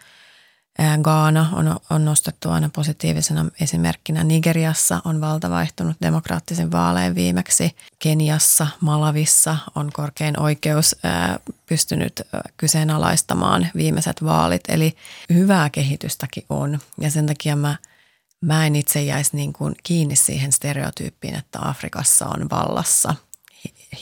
Gaana 1.02 1.48
on, 1.52 1.80
on 1.90 2.04
nostettu 2.04 2.50
aina 2.50 2.70
positiivisena 2.72 3.46
esimerkkinä. 3.60 4.24
Nigeriassa 4.24 5.00
on 5.04 5.20
valta 5.20 5.50
vaihtunut 5.50 5.96
demokraattisen 6.02 6.72
vaaleen 6.72 7.14
viimeksi. 7.14 7.76
Keniassa, 7.98 8.66
Malavissa 8.80 9.56
on 9.74 9.92
korkein 9.92 10.40
oikeus 10.40 10.96
ää, 11.02 11.38
pystynyt 11.66 12.22
kyseenalaistamaan 12.56 13.68
viimeiset 13.76 14.24
vaalit. 14.24 14.62
Eli 14.68 14.96
hyvää 15.32 15.70
kehitystäkin 15.70 16.44
on 16.50 16.78
ja 17.00 17.10
sen 17.10 17.26
takia 17.26 17.56
mä– 17.56 17.76
mä 18.44 18.66
en 18.66 18.76
itse 18.76 19.02
jäisi 19.02 19.36
niin 19.36 19.52
kuin 19.52 19.74
kiinni 19.82 20.16
siihen 20.16 20.52
stereotyyppiin, 20.52 21.34
että 21.34 21.58
Afrikassa 21.62 22.26
on 22.26 22.50
vallassa 22.50 23.14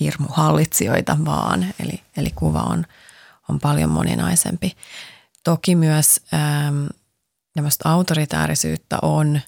hirmuhallitsijoita 0.00 1.16
vaan, 1.24 1.66
eli, 1.80 2.00
eli 2.16 2.30
kuva 2.34 2.62
on, 2.62 2.86
on 3.48 3.60
paljon 3.60 3.90
moninaisempi. 3.90 4.76
Toki 5.44 5.74
myös 5.74 6.20
ähm, 6.34 6.86
autoritäärisyyttä 7.84 8.98
on 9.02 9.40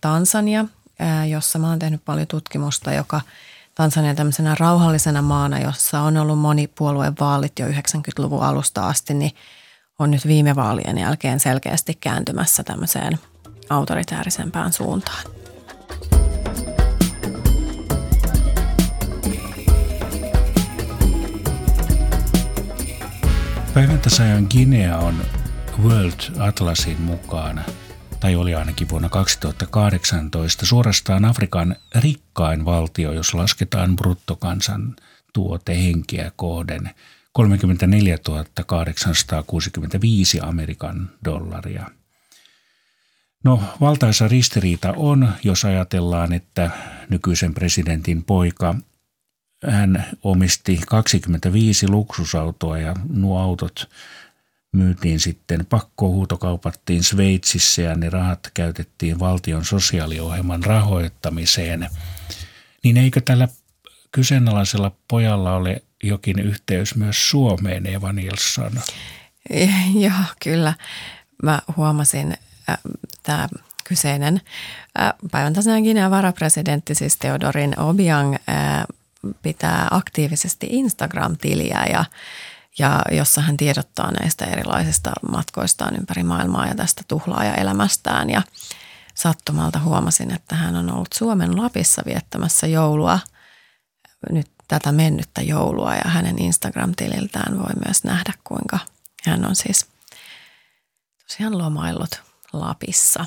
Tansania, 0.00 0.64
äh, 1.00 1.28
jossa 1.28 1.58
mä 1.58 1.68
oon 1.68 1.78
tehnyt 1.78 2.04
paljon 2.04 2.26
tutkimusta, 2.26 2.92
joka 2.92 3.20
Tansania 3.74 4.14
tämmöisenä 4.14 4.56
rauhallisena 4.58 5.22
maana, 5.22 5.58
jossa 5.58 6.00
on 6.00 6.16
ollut 6.16 6.38
monipuolueen 6.38 7.14
vaalit 7.20 7.58
jo 7.58 7.66
90-luvun 7.66 8.42
alusta 8.42 8.86
asti, 8.88 9.14
niin 9.14 9.32
on 9.98 10.10
nyt 10.10 10.26
viime 10.26 10.56
vaalien 10.56 10.98
jälkeen 10.98 11.40
selkeästi 11.40 11.94
kääntymässä 11.94 12.62
tämmöiseen– 12.62 13.18
autoritäärisempään 13.70 14.72
suuntaan. 14.72 15.24
Päivän 23.74 23.98
tasajan 23.98 24.46
Guinea 24.50 24.98
on 24.98 25.14
World 25.82 26.20
Atlasin 26.38 27.00
mukaan, 27.00 27.64
tai 28.20 28.36
oli 28.36 28.54
ainakin 28.54 28.88
vuonna 28.88 29.08
2018, 29.08 30.66
suorastaan 30.66 31.24
Afrikan 31.24 31.76
rikkain 31.94 32.64
valtio, 32.64 33.12
jos 33.12 33.34
lasketaan 33.34 33.96
bruttokansan 33.96 34.96
tuote 35.32 35.82
henkeä 35.82 36.32
kohden. 36.36 36.90
34 37.32 38.18
865 38.66 40.40
Amerikan 40.40 41.10
dollaria– 41.24 41.90
No 43.44 43.62
valtaisa 43.80 44.28
ristiriita 44.28 44.94
on, 44.96 45.32
jos 45.44 45.64
ajatellaan, 45.64 46.32
että 46.32 46.70
nykyisen 47.08 47.54
presidentin 47.54 48.24
poika, 48.24 48.74
hän 49.66 50.06
omisti 50.22 50.80
25 50.88 51.88
luksusautoa 51.88 52.78
ja 52.78 52.94
nuo 53.08 53.40
autot 53.40 53.90
myytiin 54.72 55.20
sitten 55.20 55.66
pakkohuutokaupattiin 55.66 57.02
Sveitsissä 57.02 57.82
ja 57.82 57.94
ne 57.94 58.10
rahat 58.10 58.50
käytettiin 58.54 59.18
valtion 59.18 59.64
sosiaaliohjelman 59.64 60.62
rahoittamiseen. 60.62 61.88
Niin 62.84 62.96
eikö 62.96 63.20
tällä 63.20 63.48
kyseenalaisella 64.12 64.92
pojalla 65.08 65.56
ole 65.56 65.82
jokin 66.02 66.38
yhteys 66.38 66.94
myös 66.94 67.30
Suomeen, 67.30 67.86
Eva 67.86 68.12
Nilsson? 68.12 68.72
Joo, 69.94 70.24
kyllä. 70.42 70.74
Mä 71.42 71.62
huomasin 71.76 72.36
tämä 73.22 73.48
kyseinen 73.84 74.40
päivän 75.30 75.52
tasainen 75.52 76.10
varapresidentti, 76.10 76.94
siis 76.94 77.16
Theodorin 77.16 77.80
Obiang, 77.80 78.36
pitää 79.42 79.88
aktiivisesti 79.90 80.66
Instagram-tiliä 80.70 81.86
ja, 81.92 82.04
ja 82.78 83.02
jossa 83.12 83.40
hän 83.40 83.56
tiedottaa 83.56 84.10
näistä 84.20 84.44
erilaisista 84.44 85.12
matkoistaan 85.30 85.96
ympäri 85.96 86.22
maailmaa 86.22 86.66
ja 86.66 86.74
tästä 86.74 87.02
tuhlaajaelämästään. 87.08 88.30
Ja 88.30 88.42
sattumalta 89.14 89.78
huomasin, 89.78 90.34
että 90.34 90.54
hän 90.54 90.76
on 90.76 90.92
ollut 90.92 91.12
Suomen 91.14 91.62
Lapissa 91.62 92.02
viettämässä 92.06 92.66
joulua, 92.66 93.18
nyt 94.30 94.50
tätä 94.68 94.92
mennyttä 94.92 95.42
joulua 95.42 95.94
ja 95.94 96.10
hänen 96.10 96.42
Instagram-tililtään 96.42 97.58
voi 97.58 97.74
myös 97.86 98.04
nähdä, 98.04 98.32
kuinka 98.44 98.78
hän 99.24 99.48
on 99.48 99.56
siis 99.56 99.86
tosiaan 101.28 101.58
lomaillut 101.58 102.27
Lapissa. 102.52 103.26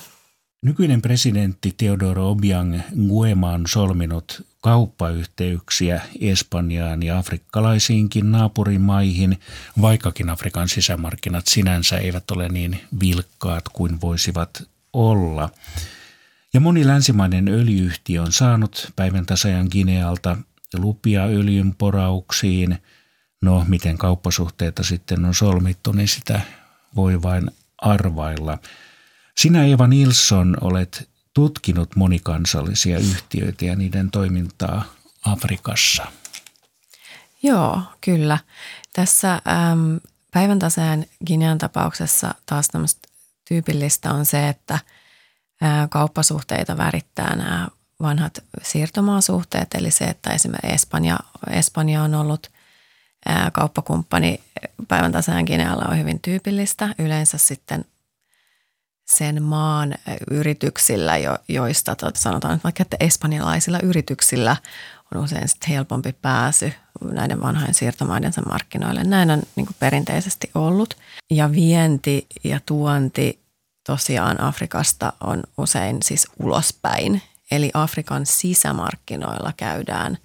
Nykyinen 0.65 1.01
presidentti 1.01 1.73
Teodoro 1.77 2.29
Obiang 2.29 2.79
Nguema 2.95 3.51
on 3.51 3.63
solminut 3.67 4.47
kauppayhteyksiä 4.61 6.01
Espanjaan 6.19 7.03
ja 7.03 7.17
afrikkalaisiinkin 7.17 8.31
naapurimaihin, 8.31 9.39
vaikkakin 9.81 10.29
Afrikan 10.29 10.69
sisämarkkinat 10.69 11.47
sinänsä 11.47 11.97
eivät 11.97 12.31
ole 12.31 12.49
niin 12.49 12.81
vilkkaat 12.99 13.69
kuin 13.69 14.01
voisivat 14.01 14.63
olla. 14.93 15.49
Ja 16.53 16.59
moni 16.59 16.87
länsimainen 16.87 17.47
öljyyhtiö 17.47 18.21
on 18.21 18.31
saanut 18.31 18.93
päivän 18.95 19.25
tasajan 19.25 19.67
Ginealta 19.71 20.37
lupia 20.73 21.23
öljyn 21.23 21.75
porauksiin. 21.77 22.77
No, 23.41 23.65
miten 23.67 23.97
kauppasuhteita 23.97 24.83
sitten 24.83 25.25
on 25.25 25.35
solmittu, 25.35 25.91
niin 25.91 26.07
sitä 26.07 26.41
voi 26.95 27.21
vain 27.21 27.51
arvailla. 27.77 28.57
Sinä 29.37 29.65
Eva 29.65 29.87
Nilsson 29.87 30.57
olet 30.61 31.09
tutkinut 31.33 31.95
monikansallisia 31.95 32.99
yhtiöitä 32.99 33.65
ja 33.65 33.75
niiden 33.75 34.11
toimintaa 34.11 34.83
Afrikassa. 35.25 36.05
Joo, 37.43 37.81
kyllä. 38.01 38.37
Tässä 38.93 39.33
äm, 39.33 39.99
päivän 40.31 40.59
taseen 40.59 41.05
Ginean 41.25 41.57
tapauksessa 41.57 42.35
taas 42.45 42.67
tyypillistä 43.47 44.13
on 44.13 44.25
se, 44.25 44.49
että 44.49 44.79
ää, 45.61 45.87
kauppasuhteita 45.87 46.77
värittää 46.77 47.35
nämä 47.35 47.67
vanhat 48.01 48.43
siirtomaasuhteet, 48.63 49.67
eli 49.73 49.91
se, 49.91 50.05
että 50.05 50.29
esimerkiksi 50.29 50.73
Espanja, 50.73 51.19
Espanja 51.49 52.03
on 52.03 52.15
ollut 52.15 52.51
ää, 53.25 53.51
kauppakumppani 53.51 54.43
päivän 54.87 55.11
taseen 55.11 55.45
Ginealla 55.45 55.85
on 55.85 55.99
hyvin 55.99 56.19
tyypillistä. 56.19 56.95
Yleensä 56.99 57.37
sitten 57.37 57.85
sen 59.17 59.43
maan 59.43 59.95
yrityksillä, 60.31 61.17
jo, 61.17 61.37
joista 61.47 61.95
tot, 61.95 62.15
sanotaan 62.15 62.61
vaikka, 62.63 62.81
että 62.81 62.97
espanjalaisilla 62.99 63.79
yrityksillä 63.83 64.55
on 65.15 65.23
usein 65.23 65.47
sit 65.47 65.69
helpompi 65.69 66.13
pääsy 66.21 66.73
näiden 67.03 67.41
vanhojen 67.41 67.73
siirtomaidensa 67.73 68.41
markkinoille. 68.41 69.03
Näin 69.03 69.31
on 69.31 69.41
niin 69.55 69.67
perinteisesti 69.79 70.51
ollut. 70.55 70.97
Ja 71.29 71.51
vienti 71.51 72.27
ja 72.43 72.59
tuonti 72.65 73.39
tosiaan 73.85 74.41
Afrikasta 74.41 75.13
on 75.21 75.43
usein 75.57 75.97
siis 76.03 76.27
ulospäin. 76.39 77.21
Eli 77.51 77.71
Afrikan 77.73 78.25
sisämarkkinoilla 78.25 79.53
käydään, 79.57 80.17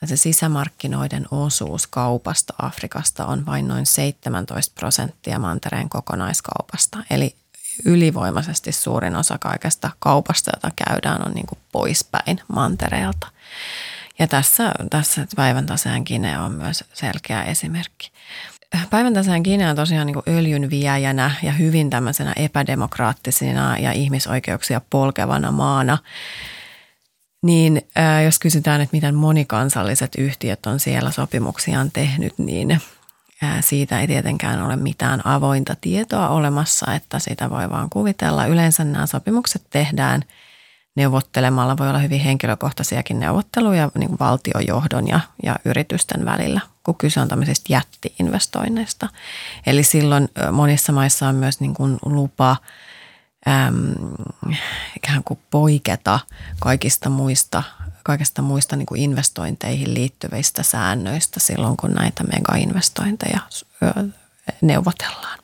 tai 0.00 0.08
se 0.08 0.16
sisämarkkinoiden 0.16 1.26
osuus 1.30 1.86
kaupasta 1.86 2.54
Afrikasta 2.58 3.26
on 3.26 3.46
vain 3.46 3.68
noin 3.68 3.86
17 3.86 4.74
prosenttia 4.74 5.38
mantereen 5.38 5.88
kokonaiskaupasta. 5.88 6.98
Eli 7.10 7.36
ylivoimaisesti 7.84 8.72
suurin 8.72 9.16
osa 9.16 9.38
kaikesta 9.38 9.90
kaupasta, 9.98 10.50
jota 10.54 10.70
käydään, 10.86 11.26
on 11.26 11.32
niin 11.32 11.46
kuin 11.46 11.58
poispäin 11.72 12.40
mantereelta. 12.48 13.26
Ja 14.18 14.26
tässä, 14.26 14.72
tässä 14.90 15.26
päivän 15.36 15.66
taseen 15.66 16.04
Kine 16.04 16.38
on 16.38 16.52
myös 16.52 16.84
selkeä 16.92 17.42
esimerkki. 17.42 18.10
Päivän 18.90 19.14
taseen 19.14 19.42
Kine 19.42 19.70
on 19.70 19.76
tosiaan 19.76 20.06
niin 20.06 20.22
öljyn 20.28 20.70
viejänä 20.70 21.30
ja 21.42 21.52
hyvin 21.52 21.90
tämmöisenä 21.90 22.32
epädemokraattisena 22.36 23.78
ja 23.78 23.92
ihmisoikeuksia 23.92 24.80
polkevana 24.90 25.52
maana. 25.52 25.98
Niin 27.42 27.82
jos 28.24 28.38
kysytään, 28.38 28.80
että 28.80 28.96
miten 28.96 29.14
monikansalliset 29.14 30.12
yhtiöt 30.18 30.66
on 30.66 30.80
siellä 30.80 31.10
sopimuksiaan 31.10 31.90
tehnyt, 31.90 32.38
niin 32.38 32.80
siitä 33.60 34.00
ei 34.00 34.06
tietenkään 34.06 34.62
ole 34.62 34.76
mitään 34.76 35.26
avointa 35.26 35.76
tietoa 35.80 36.28
olemassa, 36.28 36.94
että 36.94 37.18
sitä 37.18 37.50
voi 37.50 37.70
vaan 37.70 37.90
kuvitella. 37.90 38.46
Yleensä 38.46 38.84
nämä 38.84 39.06
sopimukset 39.06 39.62
tehdään 39.70 40.22
neuvottelemalla. 40.96 41.76
Voi 41.78 41.88
olla 41.88 41.98
hyvin 41.98 42.20
henkilökohtaisiakin 42.20 43.20
neuvotteluja 43.20 43.90
niin 43.98 44.08
kuin 44.08 44.18
valtiojohdon 44.18 45.08
ja, 45.08 45.20
ja 45.42 45.56
yritysten 45.64 46.24
välillä, 46.24 46.60
kun 46.82 46.94
kyse 46.94 47.20
on 47.20 47.28
tämmöisistä 47.28 47.72
jättiinvestoinneista. 47.72 49.08
Eli 49.66 49.82
silloin 49.82 50.28
monissa 50.52 50.92
maissa 50.92 51.28
on 51.28 51.34
myös 51.34 51.60
niin 51.60 51.74
kuin 51.74 51.98
lupa 52.04 52.56
äm, 53.48 53.94
ikään 54.96 55.24
kuin 55.24 55.40
poiketa 55.50 56.20
kaikista 56.60 57.08
muista 57.10 57.62
kaikista 58.06 58.42
muista 58.42 58.76
niin 58.76 58.86
kuin 58.86 59.00
investointeihin 59.00 59.94
liittyvistä 59.94 60.62
säännöistä 60.62 61.40
silloin, 61.40 61.76
kun 61.76 61.92
näitä 61.92 62.24
megainvestointeja 62.24 63.40
neuvotellaan. 64.60 65.38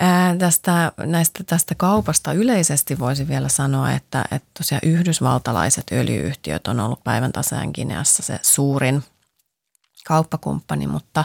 Ää, 0.00 0.36
tästä, 0.36 0.92
näistä, 0.98 1.44
tästä 1.44 1.74
kaupasta 1.74 2.32
yleisesti 2.32 2.98
voisi 2.98 3.28
vielä 3.28 3.48
sanoa, 3.48 3.92
että, 3.92 4.24
että 4.30 4.48
tosiaan 4.58 4.80
yhdysvaltalaiset 4.84 5.84
öljyyhtiöt 5.92 6.66
on 6.66 6.80
ollut 6.80 7.04
päivän 7.04 7.32
taseen 7.32 7.70
Gineassa 7.74 8.22
se 8.22 8.38
suurin 8.42 9.04
kauppakumppani, 10.06 10.86
mutta, 10.86 11.24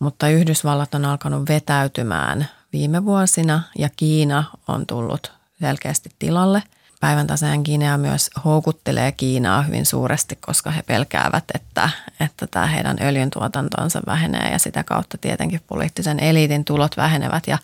mutta 0.00 0.28
Yhdysvallat 0.28 0.94
on 0.94 1.04
alkanut 1.04 1.48
vetäytymään 1.48 2.48
viime 2.72 3.04
vuosina 3.04 3.62
ja 3.78 3.88
Kiina 3.96 4.44
on 4.68 4.86
tullut 4.86 5.32
selkeästi 5.60 6.10
tilalle– 6.18 6.62
päivän 7.04 7.26
taseen 7.26 7.60
Guinea 7.64 7.98
myös 7.98 8.30
houkuttelee 8.44 9.12
Kiinaa 9.12 9.62
hyvin 9.62 9.86
suuresti, 9.86 10.38
koska 10.40 10.70
he 10.70 10.82
pelkäävät, 10.82 11.44
että, 11.54 11.90
että 12.20 12.46
tämä 12.46 12.66
heidän 12.66 12.96
öljyntuotantonsa 13.00 14.02
vähenee 14.06 14.50
ja 14.52 14.58
sitä 14.58 14.84
kautta 14.84 15.18
tietenkin 15.18 15.60
poliittisen 15.66 16.20
eliitin 16.20 16.64
tulot 16.64 16.96
vähenevät. 16.96 17.46
Ja 17.46 17.58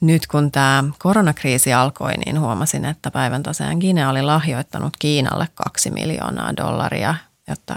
nyt 0.00 0.26
kun 0.26 0.52
tämä 0.52 0.84
koronakriisi 0.98 1.72
alkoi, 1.72 2.12
niin 2.26 2.40
huomasin, 2.40 2.84
että 2.84 3.10
päivän 3.10 3.42
taseen 3.42 3.78
Guinea 3.78 4.10
oli 4.10 4.22
lahjoittanut 4.22 4.94
Kiinalle 4.98 5.48
kaksi 5.54 5.90
miljoonaa 5.90 6.56
dollaria, 6.56 7.14
jotta 7.48 7.76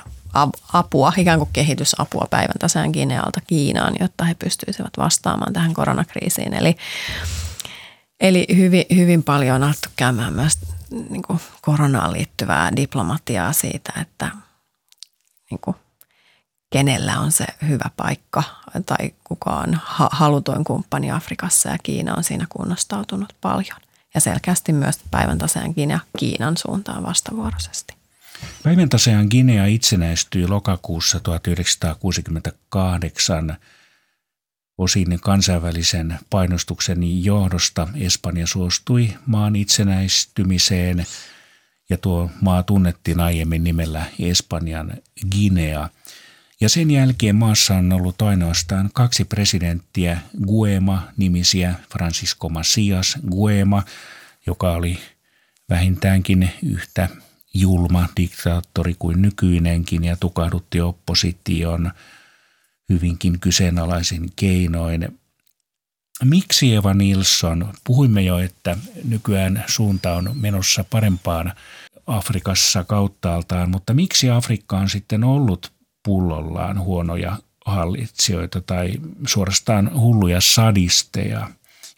apua, 0.74 1.14
ikään 1.18 1.40
kuin 1.40 1.50
kehitysapua 1.54 2.28
päivän 2.30 2.60
taseen 2.60 2.92
Ginealta 2.92 3.42
Kiinaan, 3.48 3.94
jotta 4.00 4.26
he 4.26 4.34
pystyisivät 4.34 4.94
vastaamaan 4.98 5.54
tähän 5.54 5.74
koronakriisiin. 5.74 6.54
Eli 6.54 6.78
Eli 8.22 8.46
hyvin, 8.56 8.86
hyvin 8.96 9.24
paljon 9.24 9.56
on 9.56 9.64
alettu 9.64 9.90
käymään 9.96 10.34
myös 10.34 10.58
niin 11.10 11.22
kuin 11.22 11.40
koronaan 11.62 12.14
liittyvää 12.14 12.72
diplomatiaa 12.76 13.54
siitä, 13.54 13.94
että 14.02 14.32
niin 15.52 15.60
kuin, 15.62 15.76
kenellä 16.70 17.20
on 17.20 17.32
se 17.32 17.46
hyvä 17.68 17.90
paikka 17.98 18.44
tai 18.86 19.14
kuka 19.24 19.50
on 19.50 19.80
halutoin 20.12 20.64
kumppani 20.64 21.12
Afrikassa 21.12 21.70
ja 21.70 21.78
Kiina 21.84 22.16
on 22.16 22.24
siinä 22.24 22.46
kunnostautunut 22.50 23.34
paljon. 23.42 23.78
Ja 24.14 24.22
selkeästi 24.22 24.74
myös 24.74 25.00
päivän 25.12 25.38
taseen 25.38 25.74
Guinea 25.74 26.00
Kiinan 26.18 26.58
suuntaan 26.58 27.04
vastavuoroisesti. 27.04 27.94
Päivän 28.64 28.90
taseen 28.90 29.28
Guinea 29.32 29.66
itsenäistyi 29.66 30.48
lokakuussa 30.48 31.20
1968 31.20 33.58
Osin 34.82 35.20
kansainvälisen 35.22 36.20
painostuksen 36.30 37.24
johdosta 37.24 37.88
Espanja 37.96 38.48
suostui 38.48 39.14
maan 39.26 39.56
itsenäistymiseen 39.56 41.06
ja 41.90 41.98
tuo 41.98 42.32
maa 42.42 42.64
tunnettiin 42.64 43.20
aiemmin 43.20 43.64
nimellä 43.64 44.06
Espanjan 44.20 44.94
Guinea. 45.32 45.90
Ja 46.62 46.70
sen 46.70 46.92
jälkeen 46.92 47.36
maassa 47.36 47.76
on 47.76 47.94
ollut 47.94 48.22
ainoastaan 48.22 48.90
kaksi 48.94 49.26
presidenttiä, 49.26 50.20
Guema-nimisiä, 50.46 51.76
Francisco 51.92 52.50
Macias 52.50 53.18
Guema, 53.32 53.84
joka 54.48 54.72
oli 54.72 55.00
vähintäänkin 55.70 56.52
yhtä 56.66 57.10
julma 57.54 58.10
diktaattori 58.18 58.96
kuin 59.00 59.22
nykyinenkin 59.22 60.04
ja 60.04 60.18
tukahdutti 60.18 60.82
opposition– 60.82 61.92
hyvinkin 62.92 63.40
kyseenalaisin 63.40 64.30
keinoin. 64.36 65.20
Miksi 66.24 66.76
Eva 66.76 66.94
Nilsson? 66.94 67.74
Puhuimme 67.84 68.22
jo, 68.22 68.40
että 68.40 68.78
nykyään 69.04 69.64
suunta 69.68 70.14
on 70.14 70.30
menossa 70.34 70.86
parempaan 70.90 71.54
Afrikassa 72.08 72.84
kauttaaltaan, 72.84 73.70
mutta 73.70 73.94
miksi 73.94 74.30
Afrikka 74.30 74.78
on 74.78 74.90
sitten 74.90 75.24
ollut 75.24 75.72
pullollaan 76.04 76.80
huonoja 76.80 77.38
hallitsijoita 77.66 78.62
tai 78.62 78.92
suorastaan 79.28 79.92
hulluja 79.94 80.42
sadisteja, 80.42 81.50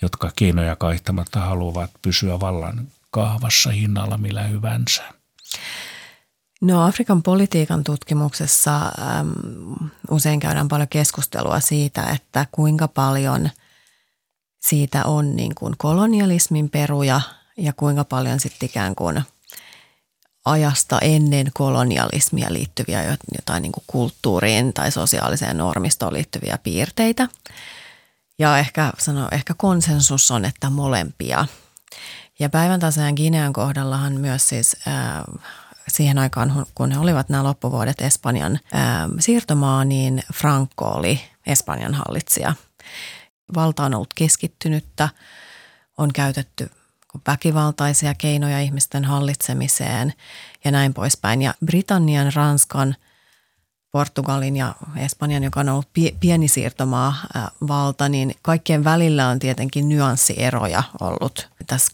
jotka 0.02 0.32
keinoja 0.36 0.76
kaihtamatta 0.76 1.40
haluavat 1.40 1.92
pysyä 2.02 2.40
vallan 2.40 2.88
kahvassa 3.12 3.72
hinnalla 3.72 4.18
millä 4.18 4.44
hyvänsä? 4.44 5.04
No 6.64 6.86
Afrikan 6.86 7.24
politiikan 7.24 7.84
tutkimuksessa 7.84 8.82
äm, 9.20 9.34
usein 10.12 10.40
käydään 10.40 10.68
paljon 10.68 10.88
keskustelua 10.88 11.60
siitä, 11.60 12.04
että 12.04 12.46
kuinka 12.52 12.88
paljon 12.88 13.50
siitä 14.60 15.06
on 15.06 15.36
niin 15.36 15.56
kuin 15.56 15.74
kolonialismin 15.78 16.70
peruja 16.70 17.22
ja 17.58 17.74
kuinka 17.74 18.04
paljon 18.04 18.40
sitten 18.40 18.70
ikään 18.70 18.96
kuin 18.96 19.24
ajasta 20.46 21.00
ennen 21.00 21.52
kolonialismia 21.54 22.54
liittyviä 22.54 23.18
jotain 23.36 23.62
niin 23.62 23.72
kuin 23.72 23.84
kulttuuriin 23.88 24.74
tai 24.74 24.92
sosiaaliseen 24.92 25.58
normistoon 25.58 26.14
liittyviä 26.14 26.58
piirteitä. 26.64 27.28
Ja 28.40 28.58
ehkä, 28.58 28.94
sano, 28.98 29.28
ehkä 29.32 29.54
konsensus 29.58 30.32
on, 30.32 30.46
että 30.46 30.70
molempia. 30.70 31.46
Ja 32.40 32.50
päivän 32.50 32.80
tasajan 32.80 33.14
Ginean 33.16 33.54
kohdallahan 33.54 34.14
myös 34.14 34.50
siis 34.50 34.78
äh, 34.88 35.24
siihen 35.88 36.18
aikaan, 36.18 36.66
kun 36.76 36.92
he 36.92 37.00
olivat 37.00 37.30
nämä 37.30 37.44
loppuvuodet 37.44 38.02
Espanjan 38.02 38.60
äh, 38.76 38.82
siirtomaa, 39.20 39.86
niin 39.86 40.24
Franco 40.34 40.86
oli 40.86 41.22
Espanjan 41.48 41.94
hallitsija. 41.94 42.56
Valta 43.56 43.84
on 43.84 43.94
ollut 43.94 44.14
keskittynyttä, 44.14 45.10
on 45.98 46.14
käytetty 46.14 46.70
väkivaltaisia 47.28 48.14
keinoja 48.14 48.60
ihmisten 48.60 49.06
hallitsemiseen 49.06 50.14
ja 50.66 50.72
näin 50.72 50.94
poispäin. 50.94 51.42
Ja 51.42 51.54
Britannian, 51.66 52.34
Ranskan, 52.36 52.96
Portugalin 53.92 54.58
ja 54.58 54.76
Espanjan, 54.98 55.44
joka 55.44 55.60
on 55.60 55.70
ollut 55.70 55.90
pieni 56.20 56.48
siirtomaa 56.48 57.16
valta, 57.68 58.10
niin 58.10 58.36
kaikkien 58.42 58.84
välillä 58.84 59.28
on 59.28 59.40
tietenkin 59.40 59.90
nyanssieroja 59.90 60.84
ollut 61.02 61.50
tässä 61.68 61.90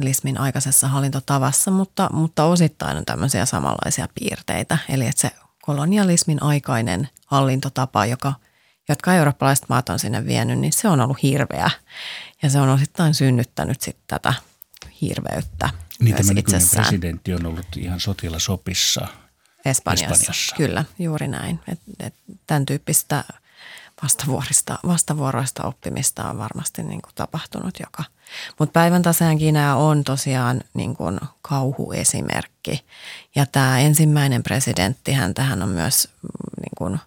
kolonialismin 0.00 0.40
aikaisessa 0.40 0.88
hallintotavassa, 0.88 1.70
mutta, 1.70 2.10
mutta 2.12 2.44
osittain 2.44 2.96
on 2.96 3.04
tämmöisiä 3.04 3.46
samanlaisia 3.46 4.08
piirteitä. 4.14 4.78
Eli 4.88 5.06
että 5.06 5.20
se 5.20 5.30
kolonialismin 5.62 6.42
aikainen 6.42 7.08
hallintotapa, 7.26 8.06
joka, 8.06 8.32
jotka 8.88 9.14
eurooppalaiset 9.14 9.68
maat 9.68 9.88
on 9.88 9.98
sinne 9.98 10.26
vienyt, 10.26 10.58
niin 10.58 10.72
se 10.72 10.88
on 10.88 11.00
ollut 11.00 11.22
hirveä. 11.22 11.70
Ja 12.42 12.50
se 12.50 12.60
on 12.60 12.68
osittain 12.68 13.14
synnyttänyt 13.14 13.80
sitten 13.80 14.04
tätä 14.06 14.34
hirveyttä 15.00 15.70
Niin 16.00 16.16
tämä 16.16 16.32
nykyinen 16.32 16.68
presidentti 16.74 17.34
on 17.34 17.46
ollut 17.46 17.76
ihan 17.76 18.00
sotilasopissa 18.00 19.08
Espanjassa. 19.64 20.14
Espanjassa. 20.14 20.56
Kyllä, 20.56 20.84
juuri 20.98 21.28
näin. 21.28 21.60
Et, 21.68 21.80
et 22.00 22.14
tämän 22.46 22.66
tyyppistä 22.66 23.24
vastavuorista, 24.02 24.78
vastavuoroista 24.86 25.64
oppimista 25.64 26.30
on 26.30 26.38
varmasti 26.38 26.82
niin 26.82 27.02
kuin 27.02 27.14
tapahtunut 27.14 27.80
joka. 27.80 28.04
Mutta 28.58 28.72
päivän 28.72 29.02
tasajan 29.02 29.38
Kiinaa 29.38 29.76
on 29.76 30.04
tosiaan 30.04 30.60
niin 30.74 30.96
kuin 30.96 31.20
kauhuesimerkki. 31.42 32.84
Ja 33.34 33.46
tämä 33.46 33.78
ensimmäinen 33.78 34.42
presidentti, 34.42 35.12
hän 35.12 35.34
tähän 35.34 35.62
on 35.62 35.68
myös 35.68 36.08
niin 36.60 36.72
kuin 36.78 37.00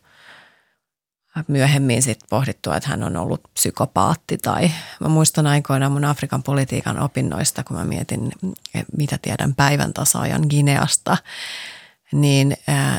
myöhemmin 1.47 2.01
sit 2.01 2.19
pohdittu, 2.29 2.71
että 2.71 2.89
hän 2.89 3.03
on 3.03 3.17
ollut 3.17 3.41
psykopaatti 3.53 4.37
tai 4.37 4.71
mä 4.99 5.07
muistan 5.07 5.47
aikoinaan 5.47 5.91
mun 5.91 6.05
Afrikan 6.05 6.43
politiikan 6.43 6.99
opinnoista, 6.99 7.63
kun 7.63 7.77
mä 7.77 7.85
mietin, 7.85 8.31
mitä 8.97 9.19
tiedän 9.21 9.55
päivän 9.55 9.93
tasaajan 9.93 10.45
Gineasta, 10.49 11.17
niin 12.13 12.57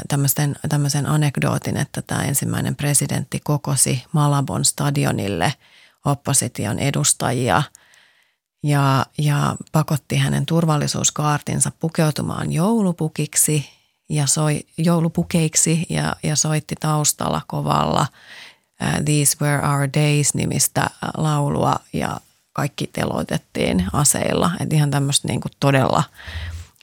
tämmöisen, 0.09 0.57
tämmöisen 0.69 1.07
anekdootin, 1.07 1.77
että 1.77 2.03
tämä 2.03 2.23
ensimmäinen 2.23 2.77
presidentti 2.77 3.41
kokosi 3.45 4.05
Malabon 4.13 4.65
stadionille 4.65 5.53
opposition 6.05 6.79
edustajia 6.79 7.63
ja, 8.63 9.07
ja 9.19 9.57
pakotti 9.73 10.17
hänen 10.17 10.47
turvallisuuskaartinsa 10.47 11.73
pukeutumaan 11.81 12.53
joulupukiksi 12.53 13.71
ja 14.09 14.27
soi 14.27 14.67
joulupukeiksi 14.79 15.87
ja, 15.89 16.17
ja 16.23 16.37
soitti 16.37 16.75
taustalla 16.81 17.41
kovalla 17.47 18.07
These 19.05 19.37
Were 19.41 19.69
Our 19.69 19.89
Days-nimistä 19.95 20.91
laulua 21.17 21.77
ja 21.93 22.21
kaikki 22.53 22.87
teloitettiin 22.87 23.85
aseilla. 23.93 24.51
Että 24.61 24.75
ihan 24.75 24.91
tämmöistä 24.91 25.29
niin 25.29 25.41
todella 25.61 26.05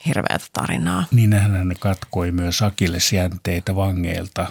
hirveätä 0.06 0.44
tarinaa. 0.52 1.04
Niin 1.10 1.32
hän 1.32 1.72
katkoi 1.78 2.32
myös 2.32 2.62
akillesjänteitä 2.62 3.76
vangeilta, 3.76 4.46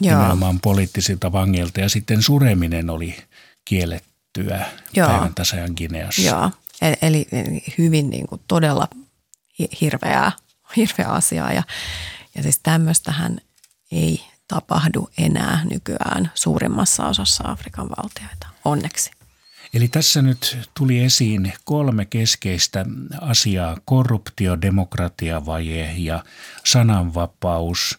Joo. 0.00 0.16
nimenomaan 0.16 0.60
poliittisilta 0.60 1.32
vangeilta. 1.32 1.80
Ja 1.80 1.88
sitten 1.88 2.22
sureminen 2.22 2.90
oli 2.90 3.16
kiellettyä 3.64 4.66
Joo. 4.94 5.08
päivän 5.08 5.34
tasajan 5.34 5.72
Gineassa. 5.76 6.22
Joo, 6.22 6.50
e-, 6.82 7.06
eli 7.06 7.26
hyvin 7.78 8.10
niin 8.10 8.26
kuin 8.26 8.40
todella 8.48 8.88
hirveää, 9.80 10.32
hirveä 10.76 11.08
asiaa. 11.08 11.52
Ja, 11.52 11.62
ja 12.34 12.42
siis 12.42 12.60
tämmöistähän 12.62 13.38
ei 13.92 14.24
tapahdu 14.48 15.10
enää 15.18 15.64
nykyään 15.70 16.32
suurimmassa 16.34 17.06
osassa 17.06 17.44
Afrikan 17.46 17.88
valtioita, 17.88 18.46
onneksi. 18.64 19.10
Eli 19.74 19.88
tässä 19.88 20.22
nyt 20.22 20.58
tuli 20.74 20.98
esiin 20.98 21.52
kolme 21.64 22.04
keskeistä 22.04 22.86
asiaa, 23.20 23.76
korruptio, 23.84 24.60
demokratiavaje 24.60 25.94
ja 25.96 26.24
sananvapaus. 26.64 27.98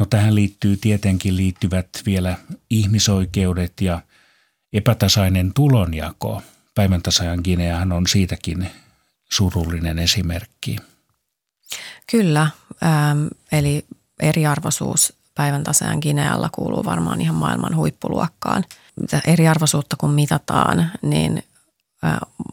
No 0.00 0.06
tähän 0.06 0.34
liittyy 0.34 0.76
tietenkin 0.76 1.36
liittyvät 1.36 1.88
vielä 2.06 2.36
ihmisoikeudet 2.70 3.80
ja 3.80 4.00
epätasainen 4.72 5.54
tulonjako. 5.54 6.42
Päivän 6.74 7.02
tasajan 7.02 7.40
Gineahan 7.44 7.92
on 7.92 8.06
siitäkin 8.06 8.70
surullinen 9.32 9.98
esimerkki. 9.98 10.76
Kyllä, 12.10 12.50
ähm, 12.82 13.26
eli 13.52 13.84
eriarvoisuus 14.20 15.12
päivän 15.34 15.64
tasajan 15.64 15.98
Ginealla 16.02 16.48
kuuluu 16.52 16.84
varmaan 16.84 17.20
ihan 17.20 17.36
maailman 17.36 17.76
huippuluokkaan– 17.76 18.64
eriarvoisuutta 19.26 19.96
kun 19.96 20.10
mitataan, 20.10 20.90
niin 21.02 21.44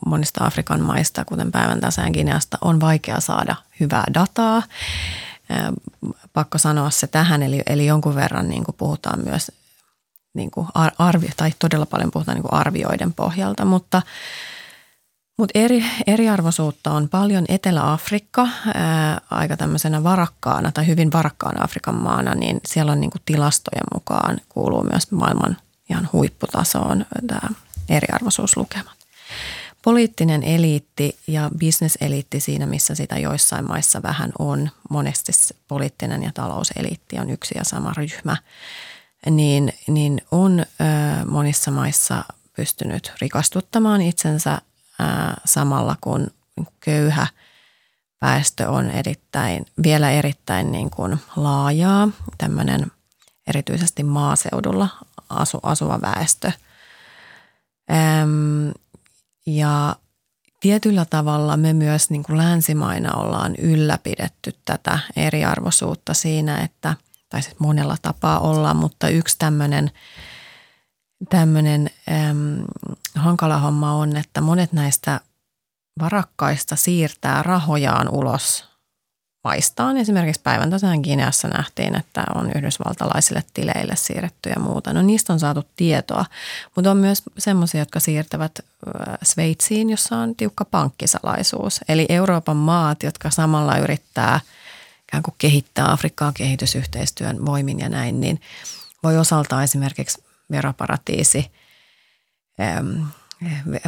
monista 0.05 0.45
Afrikan 0.45 0.81
maista, 0.81 1.25
kuten 1.25 1.51
päivän 1.51 1.79
tasajan 1.79 2.11
Gineasta, 2.11 2.57
on 2.61 2.79
vaikea 2.79 3.19
saada 3.19 3.55
hyvää 3.79 4.03
dataa. 4.13 4.63
Pakko 6.33 6.57
sanoa 6.57 6.89
se 6.89 7.07
tähän, 7.07 7.43
eli, 7.43 7.61
eli 7.65 7.85
jonkun 7.85 8.15
verran 8.15 8.49
niin 8.49 8.63
kuin 8.63 8.75
puhutaan 8.75 9.19
myös 9.23 9.51
niin 10.33 10.51
kuin 10.51 10.67
arvio, 10.97 11.29
tai 11.37 11.51
todella 11.59 11.85
paljon 11.85 12.11
puhutaan 12.11 12.35
niin 12.35 12.49
kuin 12.49 12.53
arvioiden 12.53 13.13
pohjalta, 13.13 13.65
mutta 13.65 14.01
mutta 15.37 15.59
eri, 15.59 15.85
eriarvoisuutta 16.07 16.91
on 16.91 17.09
paljon 17.09 17.45
Etelä-Afrikka 17.47 18.47
ää, 18.73 19.21
aika 19.31 19.57
tämmöisenä 19.57 20.03
varakkaana 20.03 20.71
tai 20.71 20.87
hyvin 20.87 21.11
varakkaana 21.11 21.63
Afrikan 21.63 21.95
maana, 21.95 22.35
niin 22.35 22.61
siellä 22.65 22.91
on 22.91 23.01
niin 23.01 23.11
kuin 23.11 23.21
tilastojen 23.25 23.83
mukaan 23.93 24.41
kuuluu 24.49 24.83
myös 24.83 25.11
maailman 25.11 25.57
ihan 25.93 26.09
huipputasoon 26.13 27.05
tämä 27.27 27.49
eriarvoisuuslukemat. 27.89 28.93
Poliittinen 29.83 30.43
eliitti 30.43 31.19
ja 31.27 31.49
bisneseliitti 31.57 32.39
siinä, 32.39 32.65
missä 32.65 32.95
sitä 32.95 33.17
joissain 33.17 33.67
maissa 33.67 34.01
vähän 34.01 34.31
on, 34.39 34.69
monesti 34.89 35.31
poliittinen 35.67 36.23
ja 36.23 36.31
talouseliitti 36.33 37.19
on 37.19 37.29
yksi 37.29 37.55
ja 37.57 37.63
sama 37.63 37.93
ryhmä, 37.97 38.37
niin, 39.29 39.73
niin 39.87 40.21
on 40.31 40.59
ö, 40.59 40.65
monissa 41.25 41.71
maissa 41.71 42.23
pystynyt 42.55 43.13
rikastuttamaan 43.21 44.01
itsensä 44.01 44.53
ö, 44.53 45.03
samalla 45.45 45.95
kun 46.01 46.27
köyhä 46.79 47.27
väestö 48.21 48.69
on 48.69 48.91
erittäin, 48.91 49.65
vielä 49.83 50.11
erittäin 50.11 50.71
niin 50.71 50.89
kuin 50.89 51.17
laajaa. 51.35 52.09
Tämmöinen 52.37 52.91
erityisesti 53.47 54.03
maaseudulla 54.03 54.89
asu, 55.33 55.59
asuva 55.63 55.99
väestö. 56.01 56.51
Äm, 57.91 58.71
ja 59.45 59.95
tietyllä 60.59 61.05
tavalla 61.05 61.57
me 61.57 61.73
myös 61.73 62.09
niin 62.09 62.23
kuin 62.23 62.37
länsimaina 62.37 63.13
ollaan 63.15 63.55
ylläpidetty 63.55 64.55
tätä 64.65 64.99
eriarvoisuutta 65.15 66.13
siinä, 66.13 66.57
että, 66.57 66.95
tai 67.29 67.41
siis 67.41 67.59
monella 67.59 67.95
tapaa 68.01 68.39
ollaan, 68.39 68.75
mutta 68.77 69.09
yksi 69.09 69.35
tämmöinen 69.39 69.91
tämmöinen 71.29 71.89
äm, 72.29 72.63
hankala 73.15 73.57
homma 73.57 73.93
on, 73.93 74.17
että 74.17 74.41
monet 74.41 74.73
näistä 74.73 75.19
varakkaista 75.99 76.75
siirtää 76.75 77.43
rahojaan 77.43 78.09
ulos 78.09 78.72
maistaan. 79.43 79.97
Esimerkiksi 79.97 80.41
päivän 80.41 80.69
tasan 80.69 81.01
Kineassa 81.01 81.47
nähtiin, 81.47 81.95
että 81.95 82.23
on 82.35 82.51
yhdysvaltalaisille 82.55 83.43
tileille 83.53 83.95
siirretty 83.95 84.49
ja 84.49 84.59
muuta. 84.59 84.93
No 84.93 85.01
niistä 85.01 85.33
on 85.33 85.39
saatu 85.39 85.63
tietoa, 85.75 86.25
mutta 86.75 86.91
on 86.91 86.97
myös 86.97 87.23
semmoisia, 87.37 87.81
jotka 87.81 87.99
siirtävät 87.99 88.59
Sveitsiin, 89.23 89.89
jossa 89.89 90.17
on 90.17 90.35
tiukka 90.35 90.65
pankkisalaisuus. 90.65 91.79
Eli 91.89 92.05
Euroopan 92.09 92.57
maat, 92.57 93.03
jotka 93.03 93.29
samalla 93.29 93.77
yrittää 93.77 94.39
ikään 95.03 95.23
kuin 95.23 95.35
kehittää 95.37 95.91
Afrikkaa 95.91 96.31
kehitysyhteistyön 96.31 97.45
voimin 97.45 97.79
ja 97.79 97.89
näin, 97.89 98.21
niin 98.21 98.41
voi 99.03 99.17
osaltaan 99.17 99.63
esimerkiksi 99.63 100.23
veroparatiisi 100.51 101.51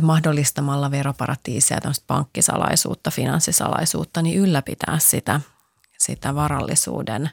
mahdollistamalla 0.01 0.91
veroparatiiseja, 0.91 1.81
pankkisalaisuutta, 2.07 3.11
finanssisalaisuutta, 3.11 4.21
niin 4.21 4.39
ylläpitää 4.39 4.99
sitä, 4.99 5.41
sitä 5.97 6.35
varallisuuden 6.35 7.29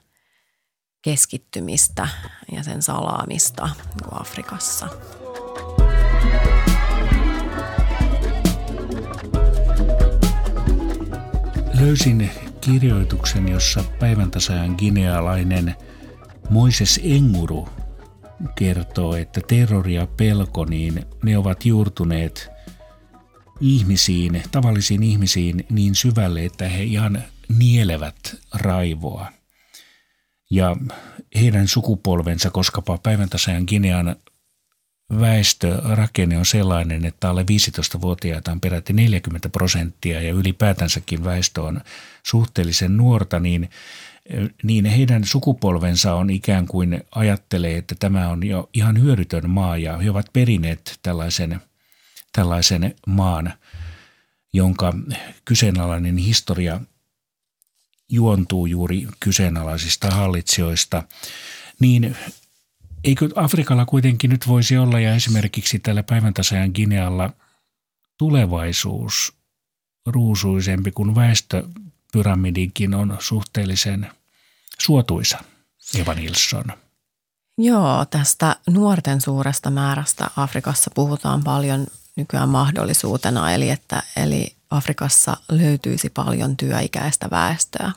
keskittymistä 1.02 2.08
ja 2.52 2.62
sen 2.62 2.82
salaamista 2.82 3.68
Afrikassa. 4.11 4.88
löysin 11.82 12.30
kirjoituksen, 12.61 13.48
jossa 13.48 13.85
päivän 13.98 14.30
tasajan 14.30 14.74
ginealainen 14.78 15.74
Moises 16.50 17.00
Enguru 17.04 17.68
kertoo, 18.55 19.16
että 19.16 19.40
terrori 19.46 19.94
ja 19.94 20.07
pelko, 20.07 20.64
niin 20.64 21.07
ne 21.22 21.38
ovat 21.38 21.66
juurtuneet 21.66 22.50
ihmisiin, 23.61 24.42
tavallisiin 24.50 25.02
ihmisiin 25.02 25.66
niin 25.70 25.94
syvälle, 25.94 26.44
että 26.44 26.68
he 26.68 26.83
ihan 26.83 27.22
nielevät 27.59 28.37
raivoa. 28.55 29.33
Ja 30.50 30.76
heidän 31.35 31.68
sukupolvensa, 31.68 32.50
koska 32.50 32.83
päivän 33.02 33.28
tasajan 33.28 33.64
Ginean 33.66 34.16
väestörakenne 35.20 36.38
on 36.38 36.46
sellainen, 36.46 37.05
että 37.05 37.31
alle 37.31 37.42
15-vuotiaita 37.42 38.52
on 38.52 38.61
peräti 38.61 38.92
40 38.92 39.48
prosenttia 39.48 40.20
ja 40.20 40.33
ylipäätänsäkin 40.33 41.24
väestö 41.24 41.62
on 41.62 41.81
suhteellisen 42.22 42.96
nuorta, 42.96 43.40
niin, 43.40 43.70
niin 44.62 44.85
heidän 44.85 45.24
sukupolvensa 45.24 46.14
on 46.14 46.30
ikään 46.30 46.66
kuin 46.66 47.02
ajattelee, 47.14 47.76
että 47.76 47.94
tämä 47.98 48.28
on 48.28 48.46
jo 48.46 48.70
ihan 48.74 49.00
hyödytön 49.00 49.50
maa 49.50 49.78
ja 49.78 49.98
he 49.98 50.11
ovat 50.11 50.26
perineet 50.32 50.98
tällaisen, 51.02 51.61
tällaisen 52.32 52.94
maan, 53.06 53.52
jonka 54.52 54.94
kyseenalainen 55.44 56.16
historia 56.16 56.80
juontuu 58.08 58.66
juuri 58.66 59.06
kyseenalaisista 59.20 60.11
hallitsijoista, 60.11 61.02
niin 61.80 62.16
eikö 63.04 63.28
Afrikalla 63.35 63.85
kuitenkin 63.85 64.30
nyt 64.30 64.48
voisi 64.48 64.76
olla 64.76 65.00
ja 65.00 65.14
esimerkiksi 65.14 65.78
tällä 65.78 66.02
päiväntasajan 66.02 66.70
Ginealla 66.74 67.30
tulevaisuus 68.18 69.37
ruusuisempi, 70.06 70.90
kun 70.92 71.14
väestöpyramidikin 72.14 72.94
on 72.94 73.16
suhteellisen 73.20 74.11
suotuisa, 74.79 75.38
Eva 75.94 76.14
Nilsson? 76.14 76.64
Joo, 77.59 78.05
tästä 78.05 78.57
nuorten 78.70 79.20
suuresta 79.20 79.70
määrästä 79.70 80.31
Afrikassa 80.37 80.90
puhutaan 80.94 81.44
paljon 81.44 81.87
nykyään 82.16 82.48
mahdollisuutena, 82.48 83.53
eli 83.53 83.70
että 83.70 84.03
eli 84.16 84.57
Afrikassa 84.70 85.37
löytyisi 85.51 86.11
paljon 86.11 86.57
työikäistä 86.57 87.31
väestöä. 87.31 87.92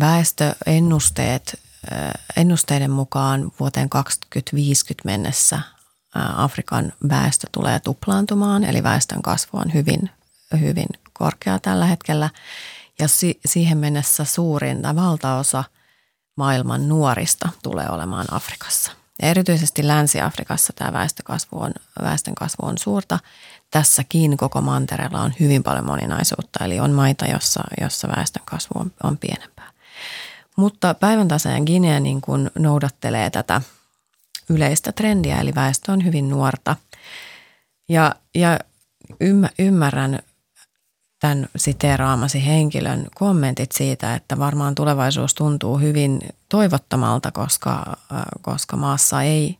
Väestöennusteet 0.00 1.60
ennusteiden 2.36 2.90
mukaan 2.90 3.52
vuoteen 3.60 3.88
2050 3.88 5.02
mennessä 5.04 5.60
Afrikan 6.36 6.92
väestö 7.08 7.46
tulee 7.52 7.80
tuplaantumaan, 7.80 8.64
eli 8.64 8.82
väestön 8.82 9.22
kasvu 9.22 9.58
on 9.58 9.74
hyvin, 9.74 10.10
hyvin 10.60 10.88
korkea 11.24 11.58
tällä 11.58 11.86
hetkellä. 11.86 12.30
Ja 12.98 13.08
si- 13.08 13.40
siihen 13.46 13.78
mennessä 13.78 14.24
suurin 14.24 14.82
tai 14.82 14.96
valtaosa 14.96 15.64
maailman 16.36 16.88
nuorista 16.88 17.48
tulee 17.62 17.86
olemaan 17.90 18.26
Afrikassa. 18.30 18.92
Ja 19.22 19.28
erityisesti 19.28 19.86
Länsi-Afrikassa 19.86 20.72
tämä 20.72 20.92
väestökasvu 20.92 21.60
on, 21.60 21.72
väestön 22.02 22.34
kasvu 22.34 22.66
on 22.66 22.78
suurta. 22.78 23.18
Tässäkin 23.70 24.36
koko 24.36 24.60
mantereella 24.60 25.20
on 25.20 25.34
hyvin 25.40 25.62
paljon 25.62 25.86
moninaisuutta, 25.86 26.64
eli 26.64 26.80
on 26.80 26.90
maita, 26.90 27.26
jossa, 27.26 27.64
jossa 27.80 28.08
väestön 28.16 28.42
kasvu 28.44 28.80
on, 28.80 28.92
on 29.02 29.18
pienempää. 29.18 29.70
Mutta 30.56 30.94
päivän 30.94 31.28
tasajan 31.28 31.62
Guinea 31.62 32.00
niin 32.00 32.20
kuin 32.20 32.50
noudattelee 32.58 33.30
tätä 33.30 33.62
yleistä 34.50 34.92
trendiä, 34.92 35.40
eli 35.40 35.54
väestö 35.54 35.92
on 35.92 36.04
hyvin 36.04 36.28
nuorta. 36.28 36.76
Ja, 37.88 38.14
ja 38.34 38.58
ymmärrän 39.58 40.18
tämän 41.24 41.48
siteeraamasi 41.56 42.46
henkilön 42.46 43.06
kommentit 43.14 43.72
siitä, 43.72 44.14
että 44.14 44.38
varmaan 44.38 44.74
tulevaisuus 44.74 45.34
tuntuu 45.34 45.78
hyvin 45.78 46.20
toivottomalta, 46.48 47.32
koska, 47.32 47.96
koska 48.42 48.76
maassa 48.76 49.22
ei 49.22 49.58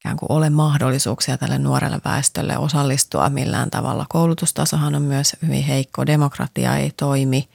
ikään 0.00 0.16
kuin 0.16 0.32
ole 0.32 0.50
mahdollisuuksia 0.50 1.38
tälle 1.38 1.58
nuorelle 1.58 2.00
väestölle 2.04 2.58
osallistua 2.58 3.28
millään 3.28 3.70
tavalla. 3.70 4.06
Koulutustasohan 4.08 4.94
on 4.94 5.02
myös 5.02 5.36
hyvin 5.42 5.64
heikko, 5.64 6.06
demokratia 6.06 6.76
ei 6.76 6.90
toimi– 6.96 7.48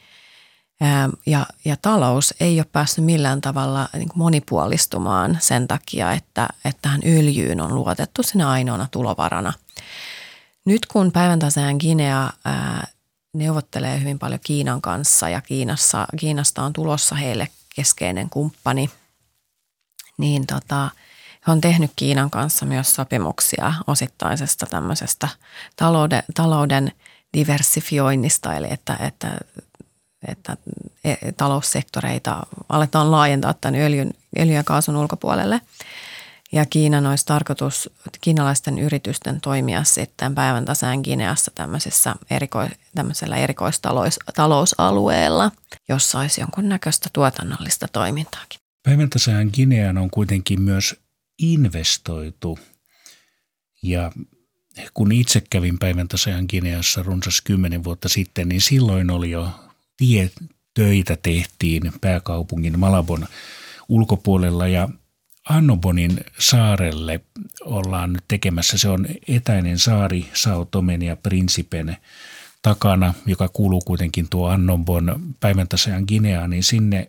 ja, 1.25 1.45
ja 1.65 1.75
talous 1.81 2.33
ei 2.39 2.59
ole 2.59 2.67
päässyt 2.71 3.05
millään 3.05 3.41
tavalla 3.41 3.89
niin 3.93 4.09
monipuolistumaan 4.15 5.37
sen 5.41 5.67
takia, 5.67 6.11
että, 6.11 6.47
että 6.65 6.81
tähän 6.81 7.01
öljyyn 7.05 7.61
on 7.61 7.75
luotettu 7.75 8.23
sinä 8.23 8.49
ainoana 8.49 8.87
tulovarana. 8.91 9.53
Nyt 10.65 10.85
kun 10.85 11.11
päivän 11.11 11.39
taseen 11.39 11.77
Guinea 11.79 12.29
ää, 12.45 12.87
neuvottelee 13.33 13.99
hyvin 13.99 14.19
paljon 14.19 14.39
Kiinan 14.43 14.81
kanssa 14.81 15.29
ja 15.29 15.41
Kiinassa, 15.41 16.07
Kiinasta 16.19 16.63
on 16.63 16.73
tulossa 16.73 17.15
heille 17.15 17.47
keskeinen 17.75 18.29
kumppani, 18.29 18.89
niin 20.17 20.47
tota, 20.47 20.89
he 21.47 21.51
on 21.51 21.61
tehnyt 21.61 21.91
Kiinan 21.95 22.29
kanssa 22.29 22.65
myös 22.65 22.95
sopimuksia 22.95 23.73
osittaisesta 23.87 24.65
tämmöisestä 24.65 25.29
talouden, 25.75 26.23
talouden 26.33 26.91
diversifioinnista, 27.33 28.55
eli 28.55 28.67
että, 28.69 28.97
että 28.99 29.37
että 30.27 30.57
e, 31.03 31.15
taloussektoreita 31.37 32.43
aletaan 32.69 33.11
laajentaa 33.11 33.53
tämän 33.53 33.79
öljyn, 33.79 34.13
öljyn 34.39 34.55
ja 34.55 34.63
kaasun 34.63 34.95
ulkopuolelle. 34.95 35.61
Ja 36.53 36.65
Kiinan 36.65 37.07
olisi 37.07 37.25
tarkoitus 37.25 37.89
kiinalaisten 38.21 38.79
yritysten 38.79 39.41
toimia 39.41 39.83
sitten 39.83 40.35
päivän 40.35 40.65
tasään 40.65 40.99
Gineassa 41.03 41.51
tämmöisessä 41.55 42.15
eriko, 42.29 42.67
tämmöisellä 42.95 43.37
erikoistalousalueella, 43.37 45.51
jossa 45.89 46.19
olisi 46.19 46.41
jonkunnäköistä 46.41 47.09
tuotannollista 47.13 47.87
toimintaakin. 47.87 48.59
Päivän 48.83 49.09
tasaan 49.09 49.49
Gineaan 49.53 49.97
on 49.97 50.09
kuitenkin 50.09 50.61
myös 50.61 50.95
investoitu 51.39 52.59
ja 53.83 54.11
kun 54.93 55.11
itse 55.11 55.41
kävin 55.49 55.79
päivän 55.79 56.07
tasaan 56.07 56.45
Gineassa 56.49 57.03
runsas 57.03 57.41
kymmenen 57.41 57.83
vuotta 57.83 58.09
sitten, 58.09 58.49
niin 58.49 58.61
silloin 58.61 59.11
oli 59.11 59.31
jo 59.31 59.49
tietöitä 59.97 61.17
tehtiin 61.21 61.93
pääkaupungin 62.01 62.79
Malabon 62.79 63.27
ulkopuolella 63.89 64.67
ja 64.67 64.89
Annobonin 65.49 66.19
saarelle 66.39 67.19
ollaan 67.65 68.13
nyt 68.13 68.23
tekemässä. 68.27 68.77
Se 68.77 68.89
on 68.89 69.07
etäinen 69.27 69.79
saari 69.79 70.29
Sao 70.33 70.65
Tomen 70.65 71.01
ja 71.01 71.15
Principen 71.15 71.97
takana, 72.61 73.13
joka 73.25 73.49
kuuluu 73.49 73.81
kuitenkin 73.81 74.29
tuo 74.29 74.47
Annobon 74.49 75.35
päiväntasajan 75.39 76.03
Gineaan, 76.07 76.49
niin 76.49 76.63
sinne 76.63 77.07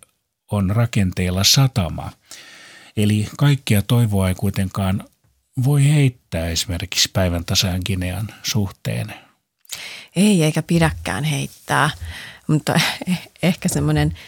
on 0.51 0.71
rakenteella 0.71 1.45
satama. 1.45 2.13
Eli 2.97 3.29
kaikkia 3.39 3.83
toivoa 3.83 4.29
ei 4.29 4.35
kuitenkaan 4.35 5.05
voi 5.65 5.85
heittää 5.85 6.49
esimerkiksi 6.49 7.11
päivän 7.13 7.45
tasajan 7.45 7.83
Ginean 7.87 8.29
suhteen. 8.43 9.15
Ei, 10.17 10.43
eikä 10.43 10.63
pidäkään 10.63 11.25
heittää. 11.25 11.91
Mutta 12.47 12.81
ehkä 13.43 13.69
semmoinen 13.69 14.19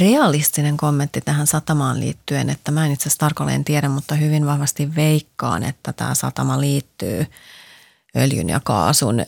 realistinen 0.00 0.76
kommentti 0.76 1.20
tähän 1.20 1.46
satamaan 1.46 2.00
liittyen, 2.00 2.50
että 2.50 2.70
mä 2.70 2.86
en 2.86 2.92
itse 2.92 3.02
asiassa 3.02 3.18
tarkalleen 3.18 3.64
tiedä, 3.64 3.88
mutta 3.88 4.14
hyvin 4.14 4.46
vahvasti 4.46 4.94
veikkaan, 4.96 5.62
että 5.62 5.92
tämä 5.92 6.14
satama 6.14 6.60
liittyy 6.60 7.26
öljyn 8.16 8.48
ja 8.48 8.60
kaasun 8.64 9.20
eh, 9.20 9.26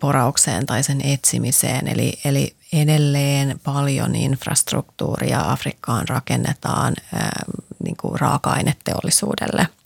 poraukseen 0.00 0.66
tai 0.66 0.82
sen 0.82 1.00
etsimiseen. 1.04 1.88
Eli, 1.88 2.12
eli 2.24 2.56
edelleen 2.72 3.60
paljon 3.64 4.16
infrastruktuuria 4.16 5.52
Afrikkaan 5.52 6.08
rakennetaan 6.08 6.94
eh, 6.98 7.20
niin 7.84 7.96
kuin 7.96 8.20
raaka-aineteollisuudelle– 8.20 9.66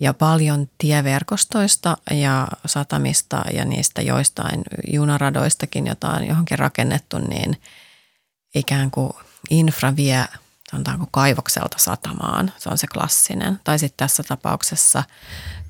ja 0.00 0.14
paljon 0.14 0.68
tieverkostoista 0.78 1.96
ja 2.10 2.48
satamista 2.66 3.42
ja 3.52 3.64
niistä 3.64 4.02
joistain 4.02 4.62
junaradoistakin, 4.92 5.86
jota 5.86 6.10
on 6.10 6.26
johonkin 6.26 6.58
rakennettu, 6.58 7.18
niin 7.18 7.56
ikään 8.54 8.90
kuin 8.90 9.12
infra 9.50 9.96
vie 9.96 10.24
sanotaanko 10.70 11.06
kaivokselta 11.10 11.78
satamaan. 11.78 12.52
Se 12.58 12.68
on 12.68 12.78
se 12.78 12.86
klassinen. 12.86 13.60
Tai 13.64 13.78
sitten 13.78 14.06
tässä 14.06 14.22
tapauksessa, 14.22 15.04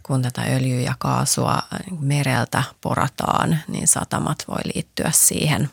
kun 0.03 0.23
tätä 0.23 0.43
öljyä 0.43 0.81
ja 0.81 0.95
kaasua 0.99 1.63
mereltä 2.01 2.63
porataan, 2.81 3.59
niin 3.69 3.89
satamat 3.89 4.45
voi 4.49 4.61
liittyä 4.75 5.11
siihen 5.15 5.71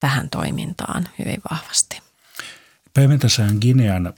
tähän 0.00 0.30
toimintaan 0.30 1.08
hyvin 1.18 1.40
vahvasti. 1.50 2.02
Päivän 2.94 3.18
Ginean 3.60 4.14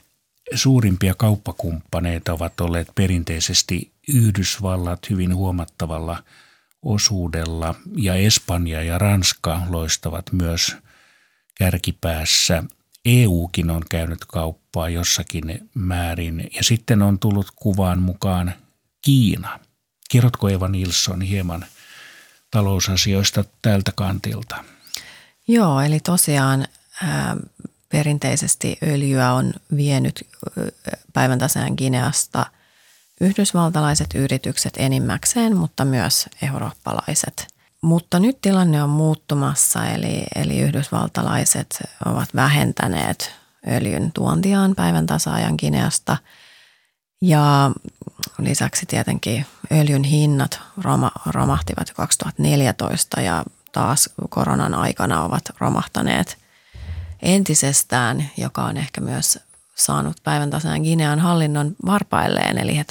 suurimpia 0.53 1.15
kauppakumppaneita 1.15 2.33
ovat 2.33 2.61
olleet 2.61 2.87
perinteisesti 2.95 3.91
Yhdysvallat 4.07 5.09
hyvin 5.09 5.35
huomattavalla 5.35 6.23
osuudella 6.81 7.75
ja 7.95 8.15
Espanja 8.15 8.83
ja 8.83 8.97
Ranska 8.97 9.61
loistavat 9.69 10.31
myös 10.31 10.75
kärkipäässä. 11.61 12.63
EUkin 13.05 13.69
on 13.69 13.83
käynyt 13.89 14.25
kauppaa 14.25 14.89
jossakin 14.89 15.69
määrin 15.73 16.49
ja 16.55 16.63
sitten 16.63 17.01
on 17.01 17.19
tullut 17.19 17.47
kuvaan 17.55 17.99
mukaan 18.01 18.53
Kiina. 19.01 19.59
Kerrotko 20.11 20.49
Eva 20.49 20.67
Nilsson 20.67 21.21
hieman 21.21 21.65
talousasioista 22.51 23.43
tältä 23.61 23.91
kantilta. 23.95 24.63
Joo, 25.47 25.81
eli 25.81 25.99
tosiaan 25.99 26.67
ää, 27.03 27.37
perinteisesti 27.89 28.77
öljyä 28.83 29.33
on 29.33 29.53
vienyt 29.75 30.27
päivän 31.13 31.39
taseen 31.39 31.73
Gineasta 31.77 32.45
yhdysvaltalaiset 33.21 34.09
yritykset 34.15 34.73
enimmäkseen, 34.77 35.57
mutta 35.57 35.85
myös 35.85 36.29
eurooppalaiset. 36.41 37.50
Mutta 37.81 38.19
nyt 38.19 38.41
tilanne 38.41 38.83
on 38.83 38.89
muuttumassa, 38.89 39.85
eli, 39.85 40.23
eli 40.35 40.59
yhdysvaltalaiset 40.59 41.83
ovat 42.05 42.29
vähentäneet 42.35 43.31
öljyn 43.67 44.11
tuontiaan 44.11 44.75
päivän 44.75 45.05
tasaajan 45.05 45.55
Gineasta. 45.57 46.17
Ja 47.21 47.71
lisäksi 48.39 48.85
tietenkin 48.85 49.45
öljyn 49.71 50.03
hinnat 50.03 50.59
roma, 50.81 51.11
romahtivat 51.25 51.87
jo 51.87 51.93
2014 51.95 53.21
ja 53.21 53.43
taas 53.71 54.09
koronan 54.29 54.73
aikana 54.73 55.23
ovat 55.23 55.43
romahtaneet 55.59 56.37
entisestään, 57.21 58.29
joka 58.37 58.63
on 58.63 58.77
ehkä 58.77 59.01
myös 59.01 59.39
saanut 59.75 60.17
päivän 60.23 60.49
tasaan 60.49 60.81
Ginean 60.81 61.19
hallinnon 61.19 61.75
varpailleen, 61.85 62.57
eli 62.57 62.77
he 62.77 62.85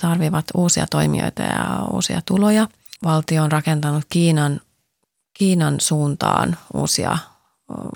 tarvivat 0.00 0.44
uusia 0.54 0.86
toimijoita 0.86 1.42
ja 1.42 1.86
uusia 1.90 2.20
tuloja. 2.24 2.68
Valtio 3.04 3.42
on 3.42 3.52
rakentanut 3.52 4.04
Kiinan, 4.08 4.60
Kiinan 5.32 5.80
suuntaan 5.80 6.56
uusia 6.74 7.18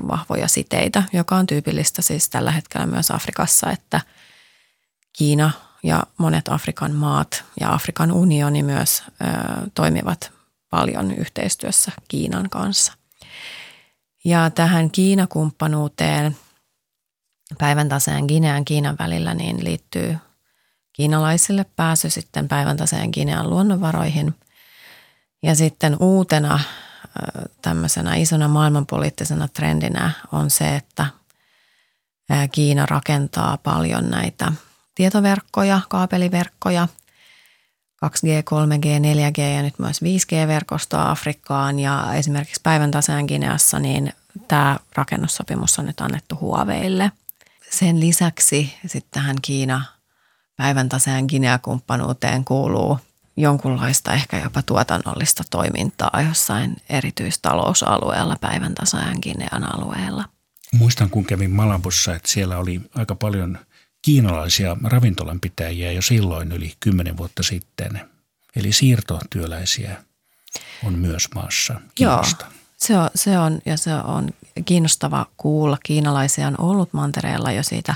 vahvoja 0.09 0.49
siteitä, 0.49 1.03
joka 1.13 1.37
on 1.37 1.47
tyypillistä 1.47 2.03
siis 2.03 2.29
tällä 2.29 2.51
hetkellä 2.51 2.87
myös 2.87 3.11
Afrikassa, 3.11 3.71
että 3.71 4.01
Kiina 5.19 5.51
ja 5.83 6.03
monet 6.19 6.49
Afrikan 6.49 6.93
maat 6.93 7.45
ja 7.61 7.73
Afrikan 7.73 8.13
unioni 8.13 8.63
myös 8.63 9.03
ö, 9.03 9.11
toimivat 9.75 10.33
paljon 10.71 11.13
yhteistyössä 11.13 11.93
Kiinan 12.09 12.51
kanssa. 12.51 12.93
Ja 14.25 14.51
tähän 14.51 14.91
Kiinakumppanuuteen 14.91 16.37
päivän 17.59 17.89
taseen 17.89 18.25
Ginean 18.29 18.65
Kiinan 18.65 18.97
välillä 18.99 19.35
niin 19.35 19.65
liittyy 19.65 20.17
kiinalaisille 20.93 21.67
pääsy 21.77 22.11
sitten 22.11 22.49
päivän 22.49 22.77
taseen 22.77 23.11
Ginean 23.13 23.51
luonnonvaroihin. 23.51 24.35
Ja 25.43 25.55
sitten 25.55 25.97
uutena 26.01 26.61
tämmöisenä 27.63 28.15
isona 28.15 28.49
maailmanpoliittisena 28.49 29.49
trendinä 29.49 30.11
on 30.33 30.51
se, 30.51 30.77
että 30.77 31.07
Kiina 32.53 32.87
rakentaa 32.87 33.57
paljon 33.57 34.11
näitä 34.11 34.53
tietoverkkoja, 34.95 35.81
kaapeliverkkoja, 35.89 36.89
2G, 38.05 38.29
3G, 38.51 38.87
4G 38.87 39.41
ja 39.41 39.63
nyt 39.63 39.79
myös 39.79 40.01
5G-verkostoa 40.03 41.11
Afrikkaan 41.11 41.79
ja 41.79 42.15
esimerkiksi 42.15 42.61
päivän 42.63 42.91
taseen 42.91 43.25
Gineassa, 43.25 43.79
niin 43.79 44.13
tämä 44.49 44.79
rakennussopimus 44.95 45.79
on 45.79 45.87
nyt 45.87 46.01
annettu 46.01 46.39
Huaweille. 46.41 47.13
Sen 47.71 48.01
lisäksi 48.01 48.75
sitten 48.87 49.11
tähän 49.11 49.37
Kiina 49.43 49.85
päivän 50.57 50.89
taseen 50.89 51.25
Guinea-kumppanuuteen 51.25 52.45
kuuluu 52.45 52.99
jonkunlaista 53.37 54.13
ehkä 54.13 54.39
jopa 54.39 54.63
tuotannollista 54.63 55.45
toimintaa 55.51 56.23
jossain 56.29 56.77
erityistalousalueella 56.89 58.37
päivän 58.41 58.75
tasaajan 58.75 59.19
Ginean 59.23 59.75
alueella. 59.75 60.25
Muistan, 60.73 61.11
kun 61.11 61.25
kävin 61.25 61.51
Malabussa, 61.51 62.15
että 62.15 62.29
siellä 62.29 62.59
oli 62.59 62.81
aika 62.95 63.15
paljon 63.15 63.59
kiinalaisia 64.03 64.77
ravintolanpitäjiä 64.85 65.93
jo 65.93 66.03
silloin 66.03 66.53
yli 66.53 66.73
kymmenen 66.81 67.17
vuotta 67.17 67.43
sitten. 67.43 68.01
Eli 68.57 68.73
siirtotyöläisiä 68.73 70.05
on 70.85 70.99
myös 70.99 71.29
maassa 71.35 71.81
Kiinasta. 71.95 72.45
Joo, 72.45 72.55
se 72.77 72.99
on, 72.99 73.11
se 73.15 73.39
on, 73.39 73.61
ja 73.67 73.77
se 73.77 73.95
on 73.95 74.31
kiinnostava 74.65 75.27
kuulla. 75.37 75.79
Kiinalaisia 75.83 76.47
on 76.47 76.61
ollut 76.61 76.93
mantereella 76.93 77.53
jo 77.53 77.63
siitä 77.63 77.95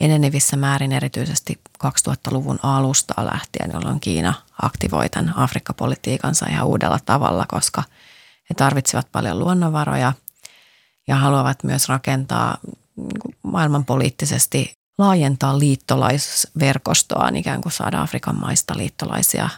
enenevissä 0.00 0.56
määrin 0.56 0.92
erityisesti 0.92 1.60
2000-luvun 1.84 2.58
alusta 2.62 3.14
lähtien, 3.26 3.70
jolloin 3.72 4.00
Kiina 4.00 4.34
aktivoi 4.62 5.08
tämän 5.08 5.34
Afrikka-politiikansa 5.36 6.46
ihan 6.50 6.66
uudella 6.66 6.98
tavalla, 7.06 7.46
koska 7.48 7.82
he 8.50 8.54
tarvitsevat 8.54 9.12
paljon 9.12 9.38
luonnonvaroja 9.38 10.12
ja 11.08 11.16
haluavat 11.16 11.64
myös 11.64 11.88
rakentaa 11.88 12.58
niin 12.96 13.36
maailmanpoliittisesti 13.42 14.72
laajentaa 14.98 15.58
liittolaisverkostoaan, 15.58 17.36
ikään 17.36 17.60
kuin 17.60 17.72
saada 17.72 18.02
Afrikan 18.02 18.40
maista 18.40 18.76
liittolaisia 18.76 19.48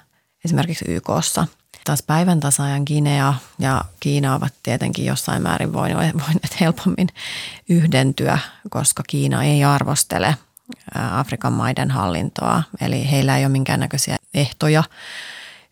esimerkiksi 0.45 0.85
YKssa– 0.89 1.47
taas 1.89 2.03
päivän 2.03 2.41
tasaajan 2.41 2.83
Guinea 2.87 3.35
ja 3.59 3.85
Kiina 4.01 4.35
ovat 4.35 4.55
tietenkin 4.63 5.05
jossain 5.05 5.43
määrin 5.43 5.73
voineet 5.73 6.61
helpommin 6.61 7.09
yhdentyä, 7.69 8.39
koska 8.71 9.03
Kiina 9.07 9.45
ei 9.45 9.65
arvostele 9.65 10.37
Afrikan 10.95 11.53
maiden 11.53 11.91
hallintoa. 11.91 12.63
Eli 12.81 13.11
heillä 13.11 13.39
ei 13.39 13.45
ole 13.45 13.53
minkäännäköisiä 13.53 14.17
ehtoja 14.35 14.85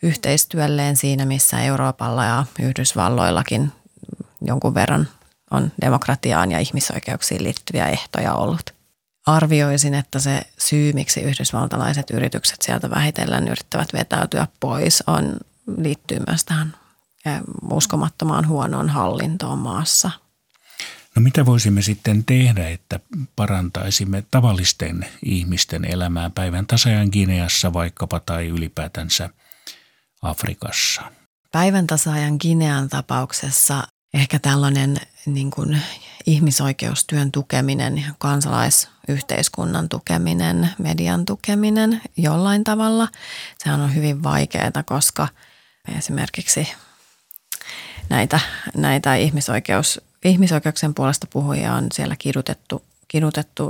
yhteistyölleen 0.02 0.96
siinä, 0.96 1.24
missä 1.24 1.60
Euroopalla 1.60 2.24
ja 2.24 2.44
Yhdysvalloillakin 2.60 3.72
jonkun 4.40 4.74
verran 4.74 5.08
on 5.50 5.72
demokratiaan 5.80 6.52
ja 6.52 6.58
ihmisoikeuksiin 6.58 7.44
liittyviä 7.44 7.88
ehtoja 7.88 8.34
ollut. 8.34 8.74
Arvioisin, 9.26 9.94
että 9.94 10.18
se 10.18 10.42
syy, 10.58 10.92
miksi 10.92 11.20
yhdysvaltalaiset 11.20 12.10
yritykset 12.10 12.62
sieltä 12.62 12.90
vähitellen 12.90 13.48
yrittävät 13.48 13.92
vetäytyä 13.92 14.46
pois, 14.60 15.04
on 15.06 15.36
liittyy 15.66 16.18
myös 16.26 16.44
tähän 16.44 16.76
uskomattomaan 17.70 18.48
huonoon 18.48 18.88
hallintoon 18.88 19.58
maassa. 19.58 20.10
No 21.16 21.22
mitä 21.22 21.46
voisimme 21.46 21.82
sitten 21.82 22.24
tehdä, 22.24 22.68
että 22.68 23.00
parantaisimme 23.36 24.24
tavallisten 24.30 25.06
ihmisten 25.24 25.84
elämää 25.84 26.30
päivän 26.30 26.66
tasajan 26.66 27.08
Gineassa 27.12 27.72
vaikkapa 27.72 28.20
tai 28.20 28.46
ylipäätänsä 28.48 29.30
Afrikassa? 30.22 31.02
Päivän 31.52 31.86
tasaajan 31.86 32.36
Ginean 32.40 32.88
tapauksessa 32.88 33.88
ehkä 34.14 34.38
tällainen 34.38 34.96
niin 35.26 35.50
kuin 35.50 35.82
ihmisoikeustyön 36.26 37.32
tukeminen, 37.32 38.04
kansalaisyhteiskunnan 38.18 39.88
tukeminen, 39.88 40.70
median 40.78 41.24
tukeminen 41.24 42.02
jollain 42.16 42.64
tavalla. 42.64 43.08
Sehän 43.58 43.80
on 43.80 43.94
hyvin 43.94 44.22
vaikeaa, 44.22 44.82
koska– 44.86 45.28
esimerkiksi 45.98 46.72
näitä, 48.08 48.40
näitä 48.76 49.14
ihmisoikeus, 49.14 50.00
ihmisoikeuksien 50.24 50.94
puolesta 50.94 51.26
puhujia 51.32 51.74
on 51.74 51.86
siellä 51.92 52.16
kidutettu, 52.18 52.82
kidutettu 53.08 53.64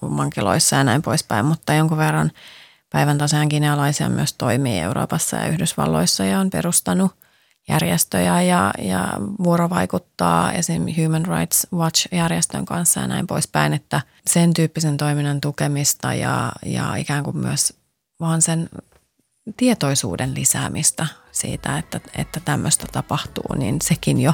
mankiloissa 0.00 0.76
ja 0.76 0.84
näin 0.84 1.02
poispäin, 1.02 1.46
mutta 1.46 1.74
jonkun 1.74 1.98
verran 1.98 2.32
päivän 2.92 3.18
tosiaan 3.18 3.48
kinealaisia 3.48 4.08
myös 4.08 4.32
toimii 4.32 4.80
Euroopassa 4.80 5.36
ja 5.36 5.46
Yhdysvalloissa 5.46 6.24
ja 6.24 6.40
on 6.40 6.50
perustanut 6.50 7.12
järjestöjä 7.68 8.42
ja, 8.42 8.70
ja 8.78 9.08
vuorovaikuttaa 9.44 10.52
esim. 10.52 10.82
Human 11.02 11.26
Rights 11.26 11.66
Watch-järjestön 11.74 12.64
kanssa 12.64 13.00
ja 13.00 13.06
näin 13.06 13.26
poispäin, 13.26 13.72
että 13.72 14.00
sen 14.26 14.54
tyyppisen 14.54 14.96
toiminnan 14.96 15.40
tukemista 15.40 16.14
ja, 16.14 16.52
ja 16.66 16.96
ikään 16.96 17.24
kuin 17.24 17.36
myös 17.36 17.72
vaan 18.20 18.42
sen 18.42 18.68
tietoisuuden 19.56 20.34
lisäämistä 20.34 21.06
siitä, 21.32 21.78
että, 21.78 22.00
että 22.16 22.40
tämmöistä 22.40 22.86
tapahtuu, 22.92 23.54
niin 23.56 23.76
sekin 23.82 24.20
jo 24.20 24.32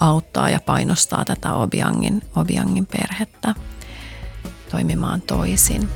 auttaa 0.00 0.50
ja 0.50 0.60
painostaa 0.60 1.24
tätä 1.24 1.54
Obiangin, 1.54 2.22
Obiangin 2.36 2.86
perhettä 2.86 3.54
toimimaan 4.70 5.22
toisin. 5.22 5.88